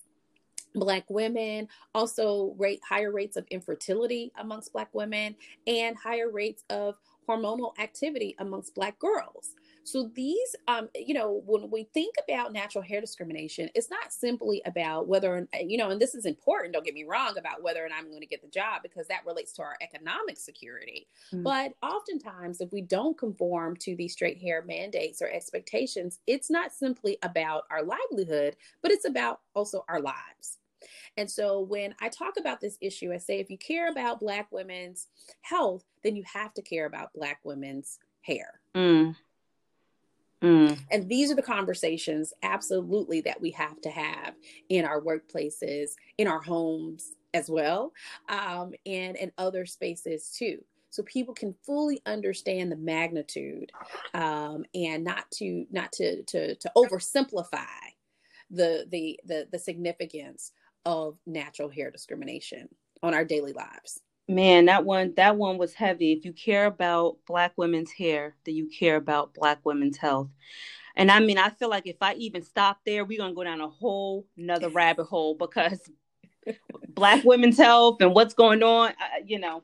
[0.76, 6.96] black women also rate higher rates of infertility amongst black women and higher rates of
[7.28, 9.56] hormonal activity amongst black girls
[9.88, 14.62] so these um you know when we think about natural hair discrimination it's not simply
[14.65, 17.88] about whether you know and this is important don't get me wrong about whether or
[17.88, 21.43] not i'm going to get the job because that relates to our economic security mm-hmm.
[21.43, 26.73] but oftentimes if we don't conform to these straight hair mandates or expectations it's not
[26.73, 30.58] simply about our livelihood but it's about also our lives
[31.15, 34.52] and so when I talk about this issue, I say if you care about Black
[34.52, 35.08] women's
[35.41, 38.62] health, then you have to care about Black women's hair.
[38.76, 39.15] Mm.
[40.41, 40.80] Mm.
[40.91, 44.36] And these are the conversations, absolutely, that we have to have
[44.69, 47.93] in our workplaces, in our homes as well,
[48.30, 50.63] um, and in other spaces too.
[50.89, 53.71] So people can fully understand the magnitude
[54.13, 57.65] um, and not to not to to to oversimplify
[58.50, 60.54] the the the the significance
[60.86, 62.69] of natural hair discrimination
[63.04, 64.00] on our daily lives.
[64.28, 66.12] Man, that one that one was heavy.
[66.12, 70.30] If you care about black women's hair, then you care about black women's health.
[70.98, 73.62] And I mean, I feel like if I even stop there, we're gonna go down
[73.62, 75.90] a whole another rabbit hole because
[76.90, 79.63] black women's health and what's going on, uh, you know,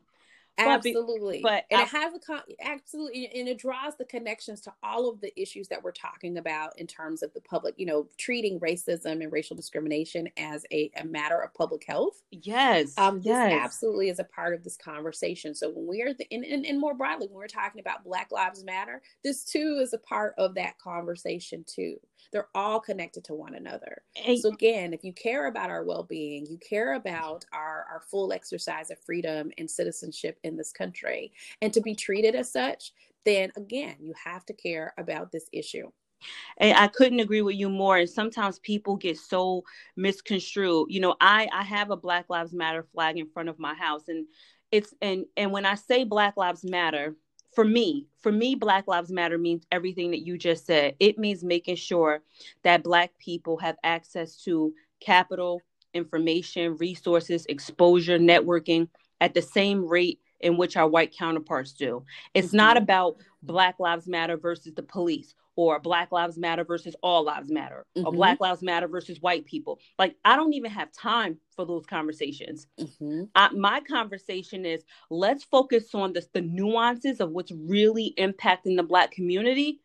[0.57, 1.39] absolutely.
[1.41, 5.09] but, and I, it has a con- absolutely and it draws the connections to all
[5.09, 8.59] of the issues that we're talking about in terms of the public you know treating
[8.59, 12.21] racism and racial discrimination as a, a matter of public health.
[12.31, 13.59] Yes um this yes.
[13.63, 15.55] absolutely is a part of this conversation.
[15.55, 18.63] So when we're the and, and, and more broadly when we're talking about black lives
[18.63, 21.97] matter this too is a part of that conversation too
[22.31, 24.03] they're all connected to one another.
[24.41, 28.89] So again, if you care about our well-being, you care about our, our full exercise
[28.89, 32.91] of freedom and citizenship in this country, and to be treated as such,
[33.25, 35.89] then again, you have to care about this issue.
[36.57, 37.97] And I couldn't agree with you more.
[37.97, 39.63] And sometimes people get so
[39.97, 40.87] misconstrued.
[40.89, 44.07] You know, I I have a Black Lives Matter flag in front of my house,
[44.07, 44.25] and
[44.71, 47.15] it's and and when I say Black Lives Matter,
[47.53, 50.95] for me, for me, Black Lives Matter means everything that you just said.
[50.99, 52.21] It means making sure
[52.63, 55.61] that Black people have access to capital,
[55.93, 58.87] information, resources, exposure, networking
[59.21, 62.03] at the same rate in which our white counterparts do.
[62.33, 62.57] It's mm-hmm.
[62.57, 67.51] not about Black Lives Matter versus the police or Black Lives Matter versus All Lives
[67.51, 68.07] Matter mm-hmm.
[68.07, 69.79] or Black Lives Matter versus white people.
[69.99, 72.67] Like, I don't even have time for those conversations.
[72.79, 73.23] Mm-hmm.
[73.35, 78.83] I, my conversation is let's focus on the, the nuances of what's really impacting the
[78.83, 79.79] Black community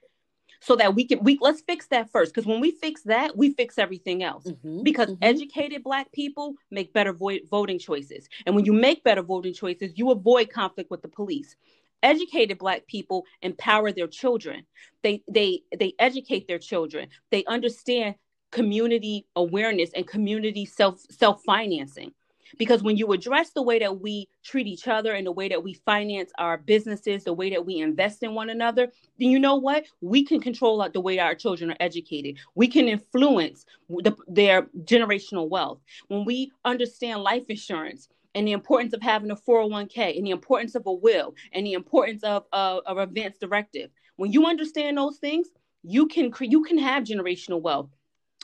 [0.60, 3.52] so that we can we let's fix that first because when we fix that we
[3.54, 5.22] fix everything else mm-hmm, because mm-hmm.
[5.22, 9.92] educated black people make better vo- voting choices and when you make better voting choices
[9.96, 11.56] you avoid conflict with the police
[12.02, 14.64] educated black people empower their children.
[15.02, 17.08] They they they educate their children.
[17.30, 18.16] They understand
[18.50, 22.12] community awareness and community self self financing
[22.56, 25.62] because when you address the way that we treat each other and the way that
[25.62, 29.56] we finance our businesses the way that we invest in one another then you know
[29.56, 29.84] what?
[30.00, 32.36] We can control the way our children are educated.
[32.54, 35.80] We can influence the, their generational wealth.
[36.08, 40.74] When we understand life insurance and the importance of having a 401k and the importance
[40.74, 43.90] of a will and the importance of, uh, of, of advance directive.
[44.16, 45.48] When you understand those things
[45.82, 47.90] you can you can have generational wealth.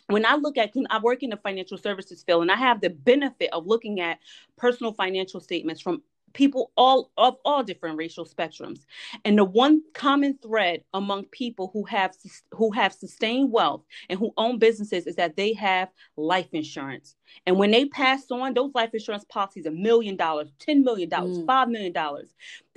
[0.09, 2.90] When I look at, I work in the financial services field, and I have the
[2.90, 4.18] benefit of looking at
[4.57, 6.03] personal financial statements from
[6.35, 8.81] people all of all different racial spectrums
[9.25, 12.14] and the one common thread among people who have
[12.53, 17.16] who have sustained wealth and who own businesses is that they have life insurance
[17.47, 21.38] and when they pass on those life insurance policies a million dollars ten million dollars
[21.38, 21.47] mm.
[21.47, 22.35] five million dollars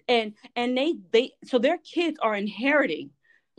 [0.07, 3.09] and and they they so their kids are inheriting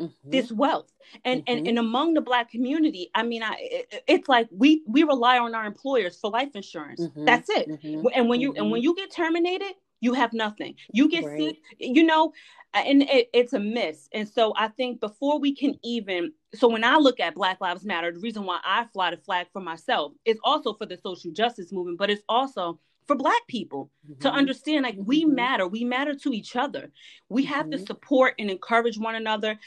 [0.01, 0.31] mm-hmm.
[0.31, 0.91] this wealth
[1.25, 1.59] and, mm-hmm.
[1.59, 5.39] and and among the black community i mean i it, it's like we we rely
[5.39, 7.25] on our employers for life insurance mm-hmm.
[7.25, 8.07] that's it mm-hmm.
[8.15, 8.85] and when you and when mm-hmm.
[8.85, 11.39] you get terminated you have nothing you get right.
[11.39, 12.33] sick you know
[12.75, 16.85] and it, it's a miss and so i think before we can even so when
[16.85, 20.13] i look at black lives matter the reason why i fly the flag for myself
[20.25, 24.21] is also for the social justice movement but it's also for black people mm-hmm.
[24.21, 25.35] to understand like we mm-hmm.
[25.35, 26.91] matter we matter to each other
[27.29, 27.87] we have to mm-hmm.
[27.87, 29.59] support and encourage one another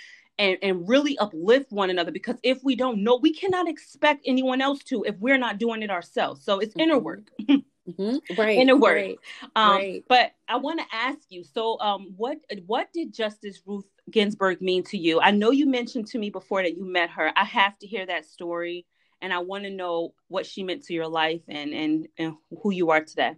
[0.41, 4.59] and, and really uplift one another because if we don't know, we cannot expect anyone
[4.59, 6.43] else to if we're not doing it ourselves.
[6.43, 7.03] So it's inner mm-hmm.
[7.03, 7.31] work.
[7.97, 8.39] Mm-hmm.
[8.39, 8.57] Right.
[8.57, 8.95] In a word.
[8.95, 9.17] Right.
[9.55, 10.03] Um, right.
[10.07, 11.43] But I want to ask you.
[11.43, 15.19] So, um, what what did Justice Ruth Ginsburg mean to you?
[15.21, 17.31] I know you mentioned to me before that you met her.
[17.35, 18.85] I have to hear that story,
[19.21, 22.71] and I want to know what she meant to your life and and and who
[22.71, 23.35] you are today.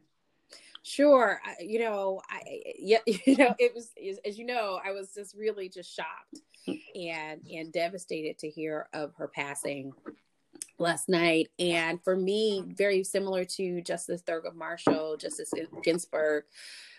[0.84, 1.40] Sure.
[1.46, 2.42] I, you know, I
[2.78, 3.92] yeah, you know, it was
[4.26, 6.42] as you know, I was just really just shocked
[6.96, 9.94] and and devastated to hear of her passing
[10.84, 11.50] last night.
[11.58, 15.52] And for me, very similar to Justice Thurgood Marshall, Justice
[15.84, 16.44] Ginsburg,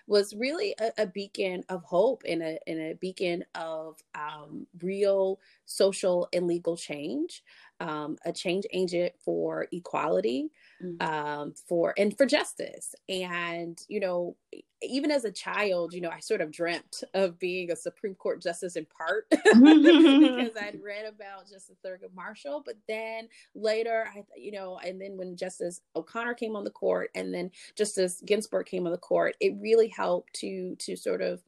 [0.07, 5.41] was really a, a, beacon of hope and a, and a beacon of um, real
[5.65, 7.43] social and legal change,
[7.81, 10.51] um, a change agent for equality,
[10.83, 11.07] mm-hmm.
[11.07, 12.95] um, for and for justice.
[13.09, 14.37] And you know,
[14.83, 18.43] even as a child, you know, I sort of dreamt of being a Supreme Court
[18.43, 22.63] justice in part because I'd read about Justice Thurgood Marshall.
[22.65, 27.11] But then later, I, you know, and then when Justice O'Connor came on the court,
[27.15, 31.43] and then Justice Ginsburg came on the court, it really helped to to sort of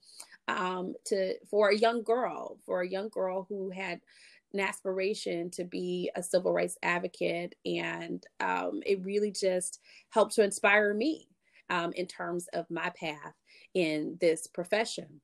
[0.49, 4.01] um, to for a young girl, for a young girl who had
[4.59, 9.80] an aspiration to be a civil rights advocate, and um, it really just
[10.11, 11.28] helped to inspire me
[11.70, 13.34] um, in terms of my path
[13.74, 15.20] in this profession.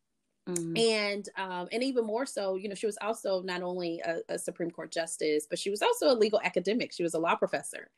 [0.49, 0.77] Mm-hmm.
[0.77, 4.39] And um, and even more so, you know, she was also not only a, a,
[4.39, 6.93] Supreme Court justice, but she was also a legal academic.
[6.93, 7.91] She was a law professor.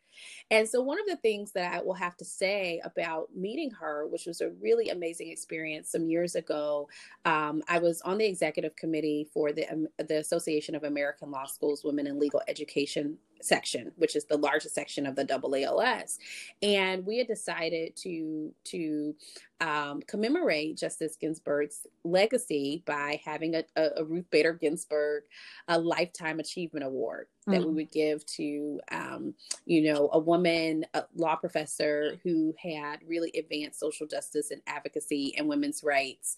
[0.51, 4.07] And so one of the things that I will have to say about meeting her,
[4.07, 6.89] which was a really amazing experience some years ago,
[7.25, 11.47] um, I was on the executive committee for the um, the Association of American Law
[11.47, 16.19] Schools Women in Legal Education section, which is the largest section of the AALS.
[16.63, 19.15] And we had decided to to
[19.61, 25.25] um, commemorate Justice Ginsburg's legacy by having a, a, a, Ruth Bader Ginsburg
[25.69, 27.69] a Lifetime Achievement Award that mm-hmm.
[27.69, 29.35] we would give to, um,
[29.65, 35.35] you know, a woman, a law professor who had really advanced social justice and advocacy
[35.39, 36.37] and women's rights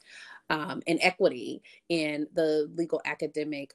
[0.50, 3.74] um, and equity in the legal academic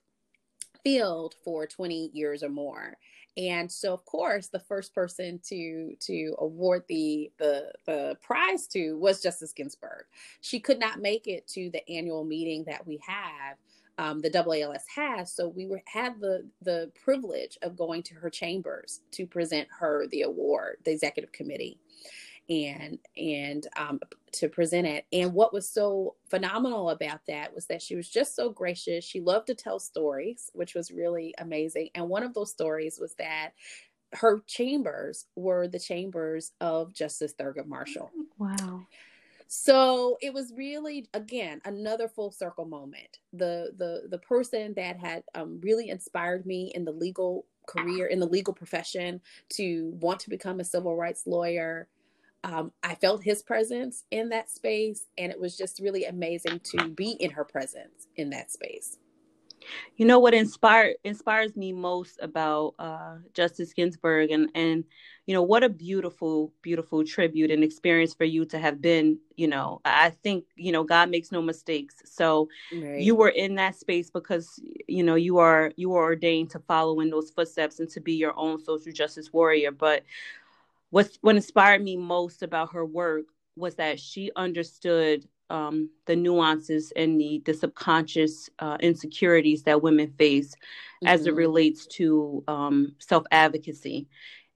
[0.84, 2.98] field for 20 years or more
[3.38, 8.98] and so of course the first person to to award the the the prize to
[8.98, 10.04] was justice ginsburg
[10.42, 13.58] she could not make it to the annual meeting that we have
[13.98, 15.32] um, the AALS has.
[15.32, 20.08] So we were had the the privilege of going to her chambers to present her
[20.08, 21.78] the award, the executive committee
[22.50, 24.00] and and um,
[24.34, 25.06] to present it.
[25.14, 29.04] And what was so phenomenal about that was that she was just so gracious.
[29.04, 31.90] She loved to tell stories, which was really amazing.
[31.96, 33.52] And one of those stories was that
[34.14, 38.12] her chambers were the chambers of Justice Thurgood Marshall.
[38.38, 38.86] Wow.
[39.48, 43.20] So it was really again another full circle moment.
[43.34, 48.20] The the the person that had um, really inspired me in the legal career in
[48.20, 51.88] the legal profession to want to become a civil rights lawyer
[52.44, 56.90] um, I felt his presence in that space, and it was just really amazing to
[56.90, 58.98] be in her presence in that space.
[59.98, 64.84] You know what inspired inspires me most about uh, Justice Ginsburg, and and
[65.28, 69.20] you know what a beautiful, beautiful tribute and experience for you to have been.
[69.36, 71.96] You know, I think you know God makes no mistakes.
[72.06, 73.00] So right.
[73.00, 77.00] you were in that space because you know you are you are ordained to follow
[77.02, 79.72] in those footsteps and to be your own social justice warrior.
[79.72, 80.04] But
[80.92, 83.26] what what inspired me most about her work
[83.56, 90.14] was that she understood um, the nuances and the the subconscious uh, insecurities that women
[90.18, 91.08] face mm-hmm.
[91.08, 91.40] as it mm-hmm.
[91.40, 94.08] relates to um, self advocacy,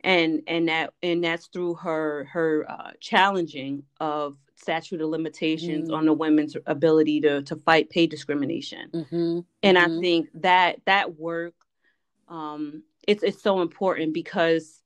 [0.04, 5.98] and and that and that's through her her uh, challenging of statute of limitations mm-hmm.
[5.98, 9.40] on the women's ability to to fight pay discrimination, mm-hmm.
[9.64, 10.02] and I mm-hmm.
[10.02, 11.54] think that that work
[12.30, 14.82] um, it's it's so important because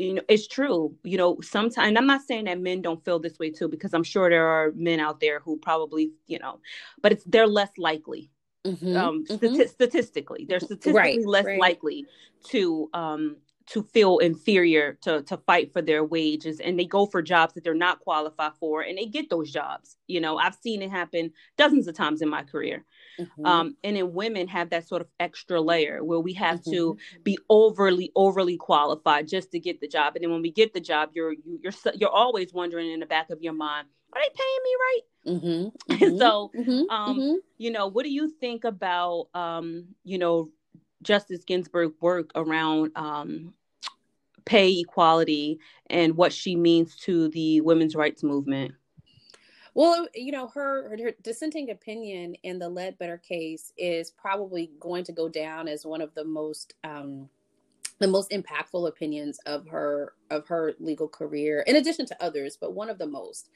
[0.00, 3.38] you know it's true you know sometimes i'm not saying that men don't feel this
[3.38, 6.58] way too because i'm sure there are men out there who probably you know
[7.02, 8.30] but it's they're less likely
[8.66, 9.34] mm-hmm, um mm-hmm.
[9.34, 11.60] Stati- statistically they're statistically right, less right.
[11.60, 12.06] likely
[12.48, 13.36] to um
[13.70, 17.64] to feel inferior to to fight for their wages and they go for jobs that
[17.64, 21.32] they're not qualified for and they get those jobs you know i've seen it happen
[21.56, 22.84] dozens of times in my career
[23.20, 23.46] Mm-hmm.
[23.46, 26.70] Um, and then women have that sort of extra layer where we have mm-hmm.
[26.70, 30.16] to be overly, overly qualified just to get the job.
[30.16, 33.00] And then when we get the job, you're you, are you you're always wondering in
[33.00, 35.70] the back of your mind, are they paying me right?
[36.00, 36.18] Mm-hmm.
[36.18, 36.90] so, mm-hmm.
[36.90, 37.34] um, mm-hmm.
[37.58, 40.50] you know, what do you think about, um, you know,
[41.02, 43.54] Justice Ginsburg work around um,
[44.44, 48.72] pay equality and what she means to the women's rights movement?
[49.74, 55.12] Well, you know, her, her dissenting opinion in the Ledbetter case is probably going to
[55.12, 57.28] go down as one of the most um,
[58.00, 62.72] the most impactful opinions of her of her legal career in addition to others but
[62.72, 63.50] one of the most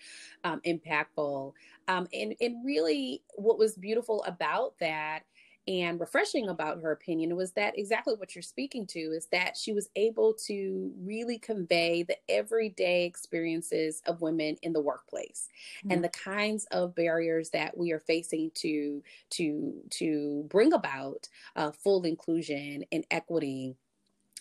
[0.44, 1.52] um, impactful
[1.88, 5.20] um, and and really what was beautiful about that
[5.66, 9.72] and refreshing about her opinion was that exactly what you're speaking to is that she
[9.72, 15.48] was able to really convey the everyday experiences of women in the workplace
[15.78, 15.92] mm-hmm.
[15.92, 21.70] and the kinds of barriers that we are facing to to to bring about uh,
[21.70, 23.74] full inclusion and equity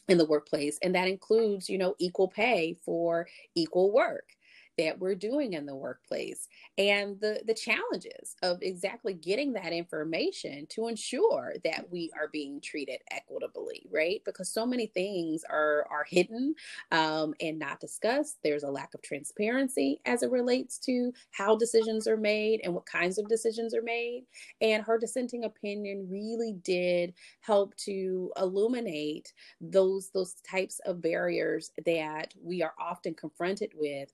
[0.09, 4.35] in the workplace and that includes you know equal pay for equal work
[4.77, 6.47] that we're doing in the workplace
[6.77, 12.59] and the the challenges of exactly getting that information to ensure that we are being
[12.61, 14.21] treated equitably right?
[14.25, 16.55] Because so many things are are hidden
[16.91, 18.39] um, and not discussed.
[18.43, 22.85] There's a lack of transparency as it relates to how decisions are made and what
[22.85, 24.25] kinds of decisions are made.
[24.61, 32.33] And her dissenting opinion really did help to illuminate those those types of barriers that
[32.41, 34.13] we are often confronted with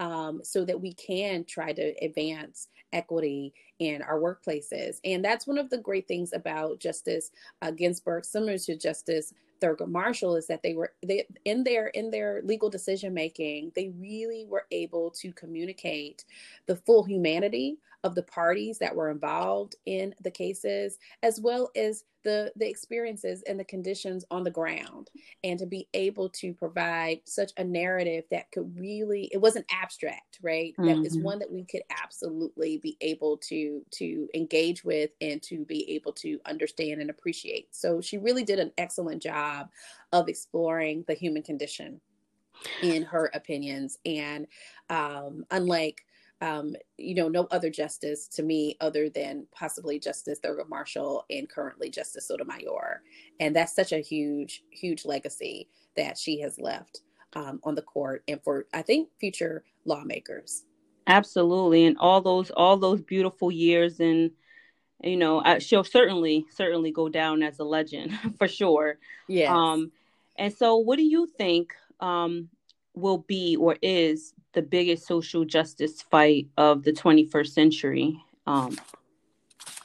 [0.00, 4.96] um, so that we can try to advance equity in our workplaces.
[5.04, 7.30] And that's one of the great things about Justice
[7.62, 12.10] uh, Ginsburg, similar to Justice Thurgood Marshall, is that they were they in their in
[12.10, 16.24] their legal decision making, they really were able to communicate
[16.66, 22.04] the full humanity of the parties that were involved in the cases, as well as
[22.22, 25.10] the the experiences and the conditions on the ground.
[25.44, 30.30] And to be able to provide such a narrative that could really it wasn't abstract
[30.42, 30.74] right?
[30.78, 31.02] Mm-hmm.
[31.02, 35.64] that is one that we could absolutely be able to to engage with and to
[35.64, 37.68] be able to understand and appreciate.
[37.74, 39.49] So she really did an excellent job
[40.12, 42.00] of exploring the human condition
[42.82, 44.46] in her opinions and
[44.90, 46.04] um, unlike
[46.42, 51.48] um, you know, no other justice to me other than possibly Justice Thurgood Marshall and
[51.48, 53.02] currently Justice Sotomayor.
[53.40, 57.00] And that's such a huge, huge legacy that she has left
[57.34, 60.64] um, on the court and for, I think, future lawmakers.
[61.06, 61.84] Absolutely.
[61.84, 64.30] And all those, all those beautiful years and,
[65.02, 68.98] you know, I, she'll certainly, certainly go down as a legend for sure.
[69.28, 69.54] Yeah.
[69.54, 69.92] Um,
[70.36, 72.48] and so what do you think um,
[72.94, 78.16] will be or is the biggest social justice fight of the 21st century.
[78.46, 78.78] Um,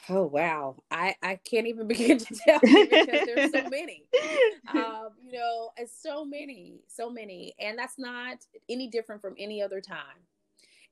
[0.09, 4.03] oh wow, I I can't even begin to tell you because there's so many.
[4.73, 8.37] Um, you know, it's so many, so many, and that's not
[8.67, 10.17] any different from any other time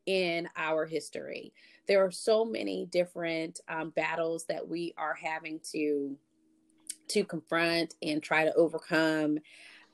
[0.05, 1.53] in our history.
[1.87, 6.17] There are so many different um, battles that we are having to
[7.09, 9.37] to confront and try to overcome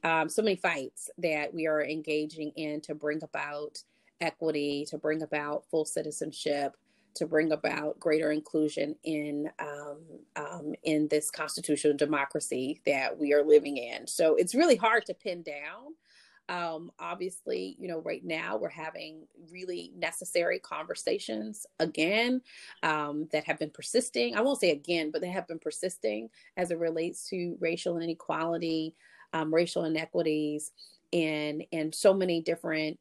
[0.04, 3.80] um, so many fights that we are engaging in to bring about
[4.22, 6.78] equity, to bring about full citizenship,
[7.16, 9.98] to bring about greater inclusion in um,
[10.36, 14.08] um, in this constitutional democracy that we are living in.
[14.08, 15.96] So it's really hard to pin down.
[16.50, 22.42] Um, obviously, you know, right now we're having really necessary conversations again
[22.84, 24.36] um, that have been persisting.
[24.36, 28.96] I won't say again, but they have been persisting as it relates to racial inequality,
[29.34, 30.72] um, racial inequities
[31.12, 33.00] in in so many different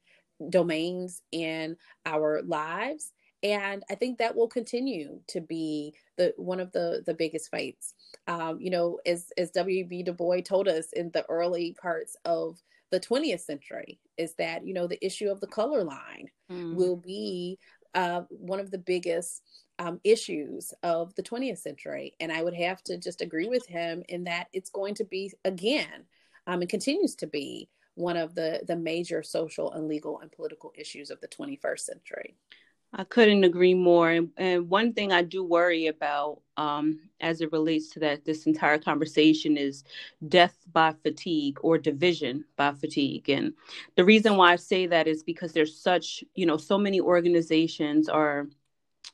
[0.50, 1.76] domains in
[2.06, 7.14] our lives and i think that will continue to be the one of the the
[7.14, 7.94] biggest fights
[8.28, 12.62] um, you know as as w.b du bois told us in the early parts of
[12.90, 16.74] the 20th century is that you know the issue of the color line mm.
[16.74, 17.58] will be
[17.94, 19.42] uh, one of the biggest
[19.78, 24.02] um, issues of the 20th century and i would have to just agree with him
[24.08, 26.04] in that it's going to be again
[26.46, 27.68] um, and continues to be
[27.98, 32.36] one of the, the major social and legal and political issues of the 21st century.
[32.92, 34.10] I couldn't agree more.
[34.10, 38.46] And, and one thing I do worry about um, as it relates to that, this
[38.46, 39.84] entire conversation is
[40.26, 43.28] death by fatigue or division by fatigue.
[43.28, 43.52] And
[43.96, 48.08] the reason why I say that is because there's such, you know, so many organizations
[48.08, 48.48] are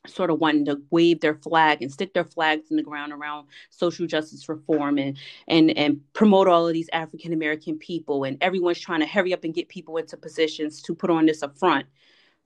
[0.07, 3.47] sort of wanting to wave their flag and stick their flags in the ground around
[3.71, 5.17] social justice reform and
[5.49, 9.45] and and promote all of these African American people and everyone's trying to hurry up
[9.45, 11.87] and get people into positions to put on this affront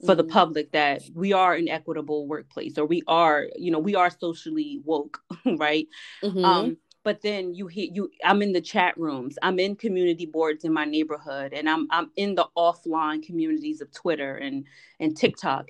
[0.04, 0.18] for mm-hmm.
[0.18, 4.10] the public that we are an equitable workplace or we are you know we are
[4.10, 5.20] socially woke
[5.56, 5.88] right
[6.22, 6.44] mm-hmm.
[6.44, 10.64] um but then you hear you i'm in the chat rooms i'm in community boards
[10.64, 14.64] in my neighborhood and i'm i'm in the offline communities of twitter and
[15.00, 15.66] and tiktok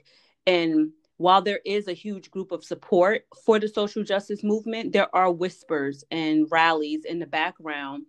[0.47, 5.15] and while there is a huge group of support for the social justice movement, there
[5.15, 8.05] are whispers and rallies in the background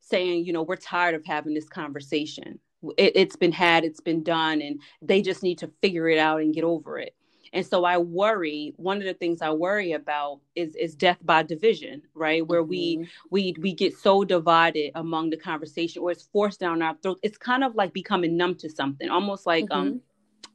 [0.00, 2.58] saying, you know, we're tired of having this conversation.
[2.96, 6.40] It, has been had, it's been done, and they just need to figure it out
[6.40, 7.14] and get over it.
[7.52, 11.42] and so i worry one of the things i worry about is is death by
[11.42, 12.70] division right where mm-hmm.
[12.70, 17.20] we we we get so divided among the conversation or it's forced down our throats
[17.22, 19.94] it's kind of like becoming numb to something almost like um, mm-hmm.
[19.94, 20.00] um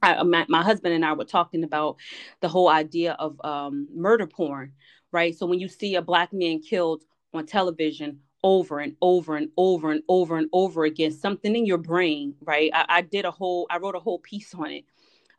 [0.04, 1.98] I, my, my, husband and I were talking about
[2.40, 4.74] the whole idea of um, murder porn,
[5.12, 5.36] right?
[5.38, 7.04] So when you see a black man killed
[7.36, 11.78] on television over and over and over and over and over again, something in your
[11.78, 12.72] brain, right?
[12.74, 14.86] I, I did a whole, I wrote a whole piece on it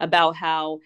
[0.01, 0.81] about how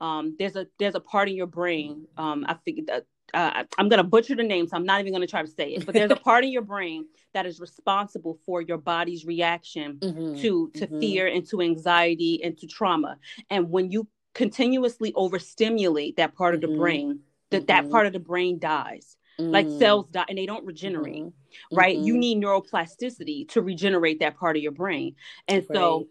[0.00, 2.06] um, there's a there's a part in your brain.
[2.16, 5.12] Um, I figured that uh, I'm going to butcher the name, so I'm not even
[5.12, 5.86] going to try to say it.
[5.86, 10.40] But there's a part in your brain that is responsible for your body's reaction mm-hmm.
[10.40, 11.00] to to mm-hmm.
[11.00, 13.18] fear and to anxiety and to trauma.
[13.50, 16.56] And when you continuously overstimulate that part mm-hmm.
[16.56, 16.80] of the mm-hmm.
[16.80, 17.92] brain, that that mm-hmm.
[17.92, 19.16] part of the brain dies.
[19.38, 19.78] Like mm.
[19.78, 21.76] cells die and they don't regenerate, mm-hmm.
[21.76, 21.96] right?
[21.96, 25.14] You need neuroplasticity to regenerate that part of your brain.
[25.46, 25.76] And right.
[25.76, 26.08] so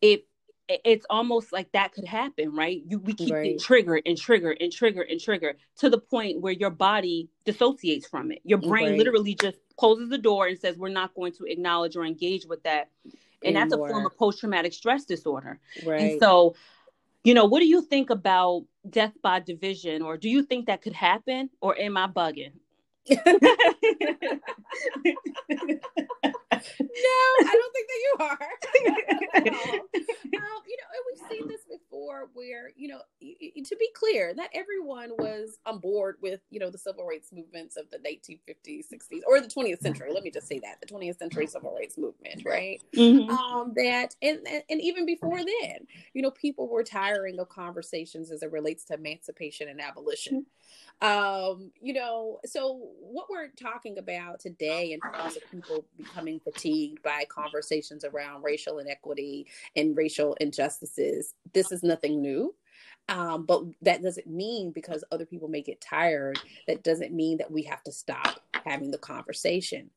[0.00, 0.20] if
[0.68, 2.82] it's almost like that could happen, right?
[2.86, 3.58] You we keep right.
[3.58, 8.30] triggered and triggered and triggered and triggered to the point where your body dissociates from
[8.32, 8.40] it.
[8.44, 8.98] Your brain right.
[8.98, 12.62] literally just closes the door and says, "We're not going to acknowledge or engage with
[12.64, 12.90] that,"
[13.42, 13.62] and Anymore.
[13.62, 15.58] that's a form of post traumatic stress disorder.
[15.86, 16.00] Right.
[16.02, 16.54] And so,
[17.24, 20.82] you know, what do you think about death by division, or do you think that
[20.82, 22.52] could happen, or am I bugging?
[23.10, 23.18] No,
[26.54, 28.38] I don't think that you are.
[30.38, 34.50] um, you know, and we've seen this before where, you know, to be clear, not
[34.54, 39.20] everyone was on board with, you know, the civil rights movements of the 1950s, 60s,
[39.26, 40.10] or the 20th century.
[40.12, 42.80] Let me just say that the 20th century civil rights movement, right?
[42.94, 43.30] Mm-hmm.
[43.30, 48.42] Um, that, and, and even before then, you know, people were tiring of conversations as
[48.42, 50.46] it relates to emancipation and abolition.
[51.00, 57.02] Um, you know, so what we're talking about today in terms of people becoming fatigued
[57.02, 59.46] by conversations around racial inequity
[59.76, 62.54] and racial injustices, this is nothing new.
[63.08, 67.50] Um, but that doesn't mean because other people may get tired, that doesn't mean that
[67.50, 69.90] we have to stop having the conversation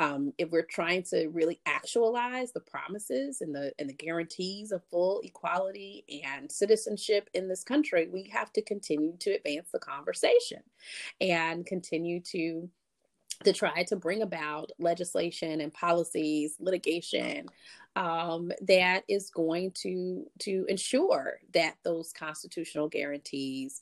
[0.00, 4.82] um, if we're trying to really actualize the promises and the and the guarantees of
[4.90, 10.62] full equality and citizenship in this country, we have to continue to advance the conversation
[11.20, 12.68] and continue to
[13.44, 17.46] to try to bring about legislation and policies, litigation
[17.96, 23.80] um, that is going to to ensure that those constitutional guarantees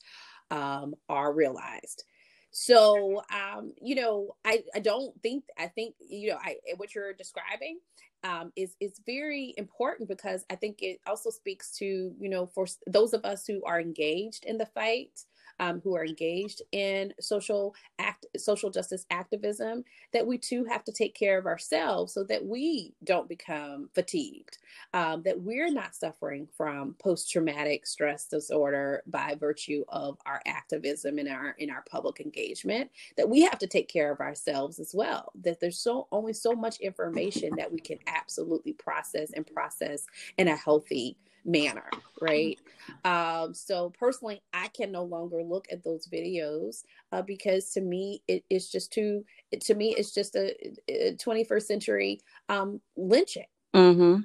[0.51, 2.05] um, are realized.
[2.53, 7.11] So, um, you know, I, I don't think, I think, you know, I, what you're
[7.13, 7.79] describing
[8.23, 11.85] um, is, is very important because I think it also speaks to,
[12.19, 15.25] you know, for those of us who are engaged in the fight,
[15.59, 20.91] um, who are engaged in social act, social justice activism, that we too have to
[20.91, 24.57] take care of ourselves so that we don't become fatigued,
[24.93, 31.29] um, that we're not suffering from post-traumatic stress disorder by virtue of our activism and
[31.29, 32.89] our in our public engagement.
[33.17, 35.31] That we have to take care of ourselves as well.
[35.41, 40.05] That there's so only so much information that we can absolutely process and process
[40.37, 41.89] in a healthy manner,
[42.21, 42.59] right?
[43.05, 48.21] Um, so personally, I can no longer look at those videos uh, because to me,
[48.27, 49.25] it, it's just too.
[49.51, 50.55] It, to me, it's just a,
[50.89, 52.19] a 21st century
[52.49, 53.45] um, lynching.
[53.73, 54.21] Mm-hmm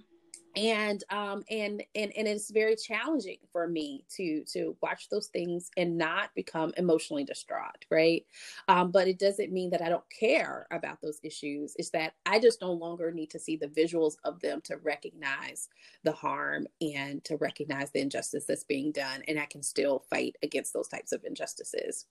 [0.59, 5.71] and um and and and it's very challenging for me to to watch those things
[5.77, 8.27] and not become emotionally distraught right?
[8.67, 11.75] Um but it doesn't mean that i don't care about those issues.
[11.79, 15.69] It's that i just no longer need to see the visuals of them to recognize
[16.03, 20.37] the harm and to recognize the injustice that's being done and i can still fight
[20.43, 22.07] against those types of injustices.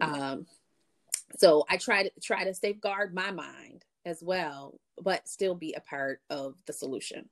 [0.00, 0.46] Um
[1.36, 5.80] so i try to try to safeguard my mind as well but still be a
[5.80, 7.28] part of the solution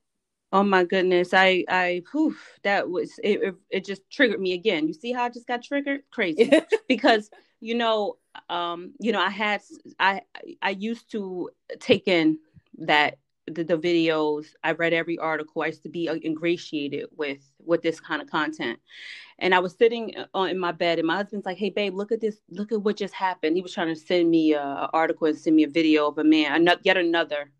[0.51, 4.87] Oh my goodness, I I whew, that was it, it, just triggered me again.
[4.87, 6.01] You see how I just got triggered?
[6.11, 6.51] Crazy.
[6.87, 7.29] because
[7.59, 8.17] you know,
[8.49, 9.61] um, you know, I had
[9.99, 10.21] I
[10.61, 12.39] I used to take in
[12.79, 15.61] that the, the videos, I read every article.
[15.61, 18.79] I used to be uh, ingratiated with with this kind of content.
[19.37, 22.11] And I was sitting uh, in my bed, and my husband's like, "Hey, babe, look
[22.11, 22.39] at this!
[22.49, 25.55] Look at what just happened." He was trying to send me an article and send
[25.55, 27.51] me a video of a man, yet another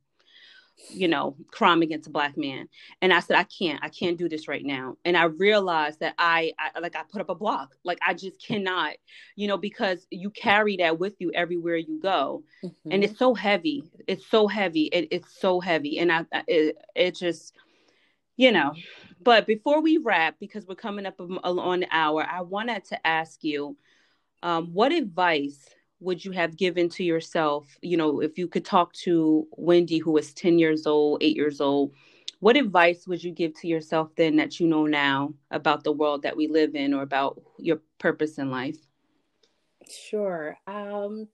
[0.90, 2.68] you know, crime against a black man.
[3.02, 4.98] And I said, I can't, I can't do this right now.
[5.04, 7.76] And I realized that I, I like, I put up a block.
[7.84, 8.94] Like, I just cannot,
[9.36, 12.44] you know, because you carry that with you everywhere you go.
[12.64, 12.92] Mm-hmm.
[12.92, 13.84] And it's so heavy.
[14.08, 14.84] It's so heavy.
[14.84, 16.00] It, it's so heavy.
[16.00, 17.56] And I, it, it just,
[18.38, 18.74] you know,
[19.22, 23.44] but before we wrap, because we're coming up on the hour, I wanted to ask
[23.44, 23.76] you,
[24.42, 25.68] um, what advice
[26.00, 30.12] would you have given to yourself you know if you could talk to wendy who
[30.12, 31.94] was 10 years old 8 years old
[32.40, 36.22] what advice would you give to yourself then that you know now about the world
[36.24, 38.78] that we live in or about your purpose in life?
[39.90, 40.58] Sure.
[40.66, 41.28] Um,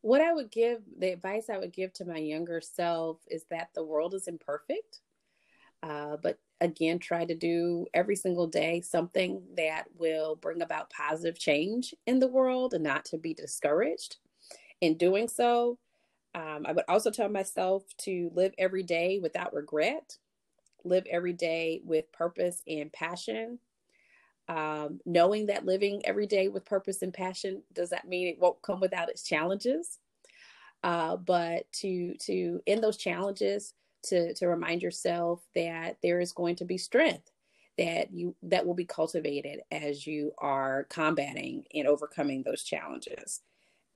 [0.00, 3.68] what I would give, the advice I would give to my younger self is that
[3.74, 5.00] the world is imperfect.
[5.82, 11.38] Uh, but again, try to do every single day something that will bring about positive
[11.38, 14.16] change in the world and not to be discouraged.
[14.80, 15.78] In doing so,
[16.34, 20.18] um, I would also tell myself to live every day without regret,
[20.84, 23.58] live every day with purpose and passion.
[24.48, 28.60] Um, knowing that living every day with purpose and passion does that mean it won't
[28.62, 29.98] come without its challenges,
[30.82, 33.74] uh, but to to end those challenges
[34.04, 37.30] to to remind yourself that there is going to be strength
[37.78, 43.40] that you that will be cultivated as you are combating and overcoming those challenges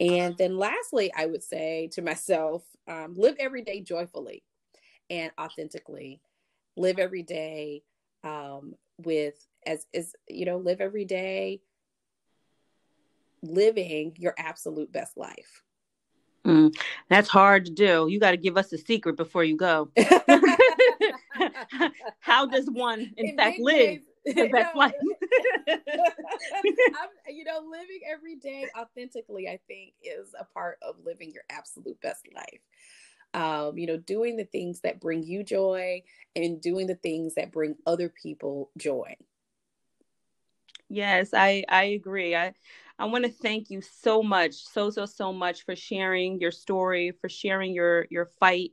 [0.00, 4.42] and then lastly, I would say to myself, um, live every day joyfully
[5.09, 6.20] and authentically.
[6.76, 7.82] Live every day
[8.24, 9.34] um, with
[9.66, 11.61] as is you know, live every day
[13.42, 15.62] living your absolute best life.
[16.47, 16.74] Mm,
[17.09, 18.07] that's hard to do.
[18.09, 19.90] You got to give us a secret before you go.
[22.20, 24.01] How does one, in, in fact, live?
[24.24, 24.95] The best life.
[27.28, 32.01] you know, living every day authentically, I think, is a part of living your absolute
[32.01, 32.61] best life.
[33.34, 37.53] Um, you know, doing the things that bring you joy and doing the things that
[37.53, 39.14] bring other people joy.
[40.88, 42.34] Yes, I I agree.
[42.34, 42.55] I
[42.99, 47.12] I want to thank you so much, so so so much for sharing your story,
[47.20, 48.70] for sharing your your fight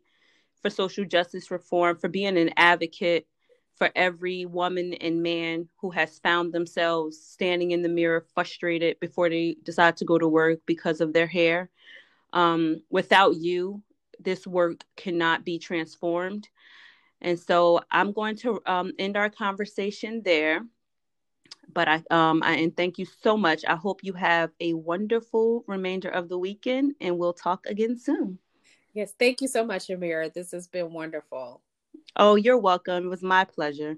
[0.61, 3.27] for social justice reform, for being an advocate
[3.75, 9.27] for every woman and man who has found themselves standing in the mirror frustrated before
[9.27, 11.71] they decide to go to work because of their hair.
[12.31, 13.81] Um, without you,
[14.19, 16.47] this work cannot be transformed.
[17.21, 20.61] And so I'm going to um, end our conversation there.
[21.73, 23.63] But I, um, I, and thank you so much.
[23.67, 28.39] I hope you have a wonderful remainder of the weekend, and we'll talk again soon.
[28.93, 30.33] Yes, thank you so much, Amira.
[30.33, 31.61] This has been wonderful.
[32.15, 33.05] Oh, you're welcome.
[33.05, 33.97] It was my pleasure.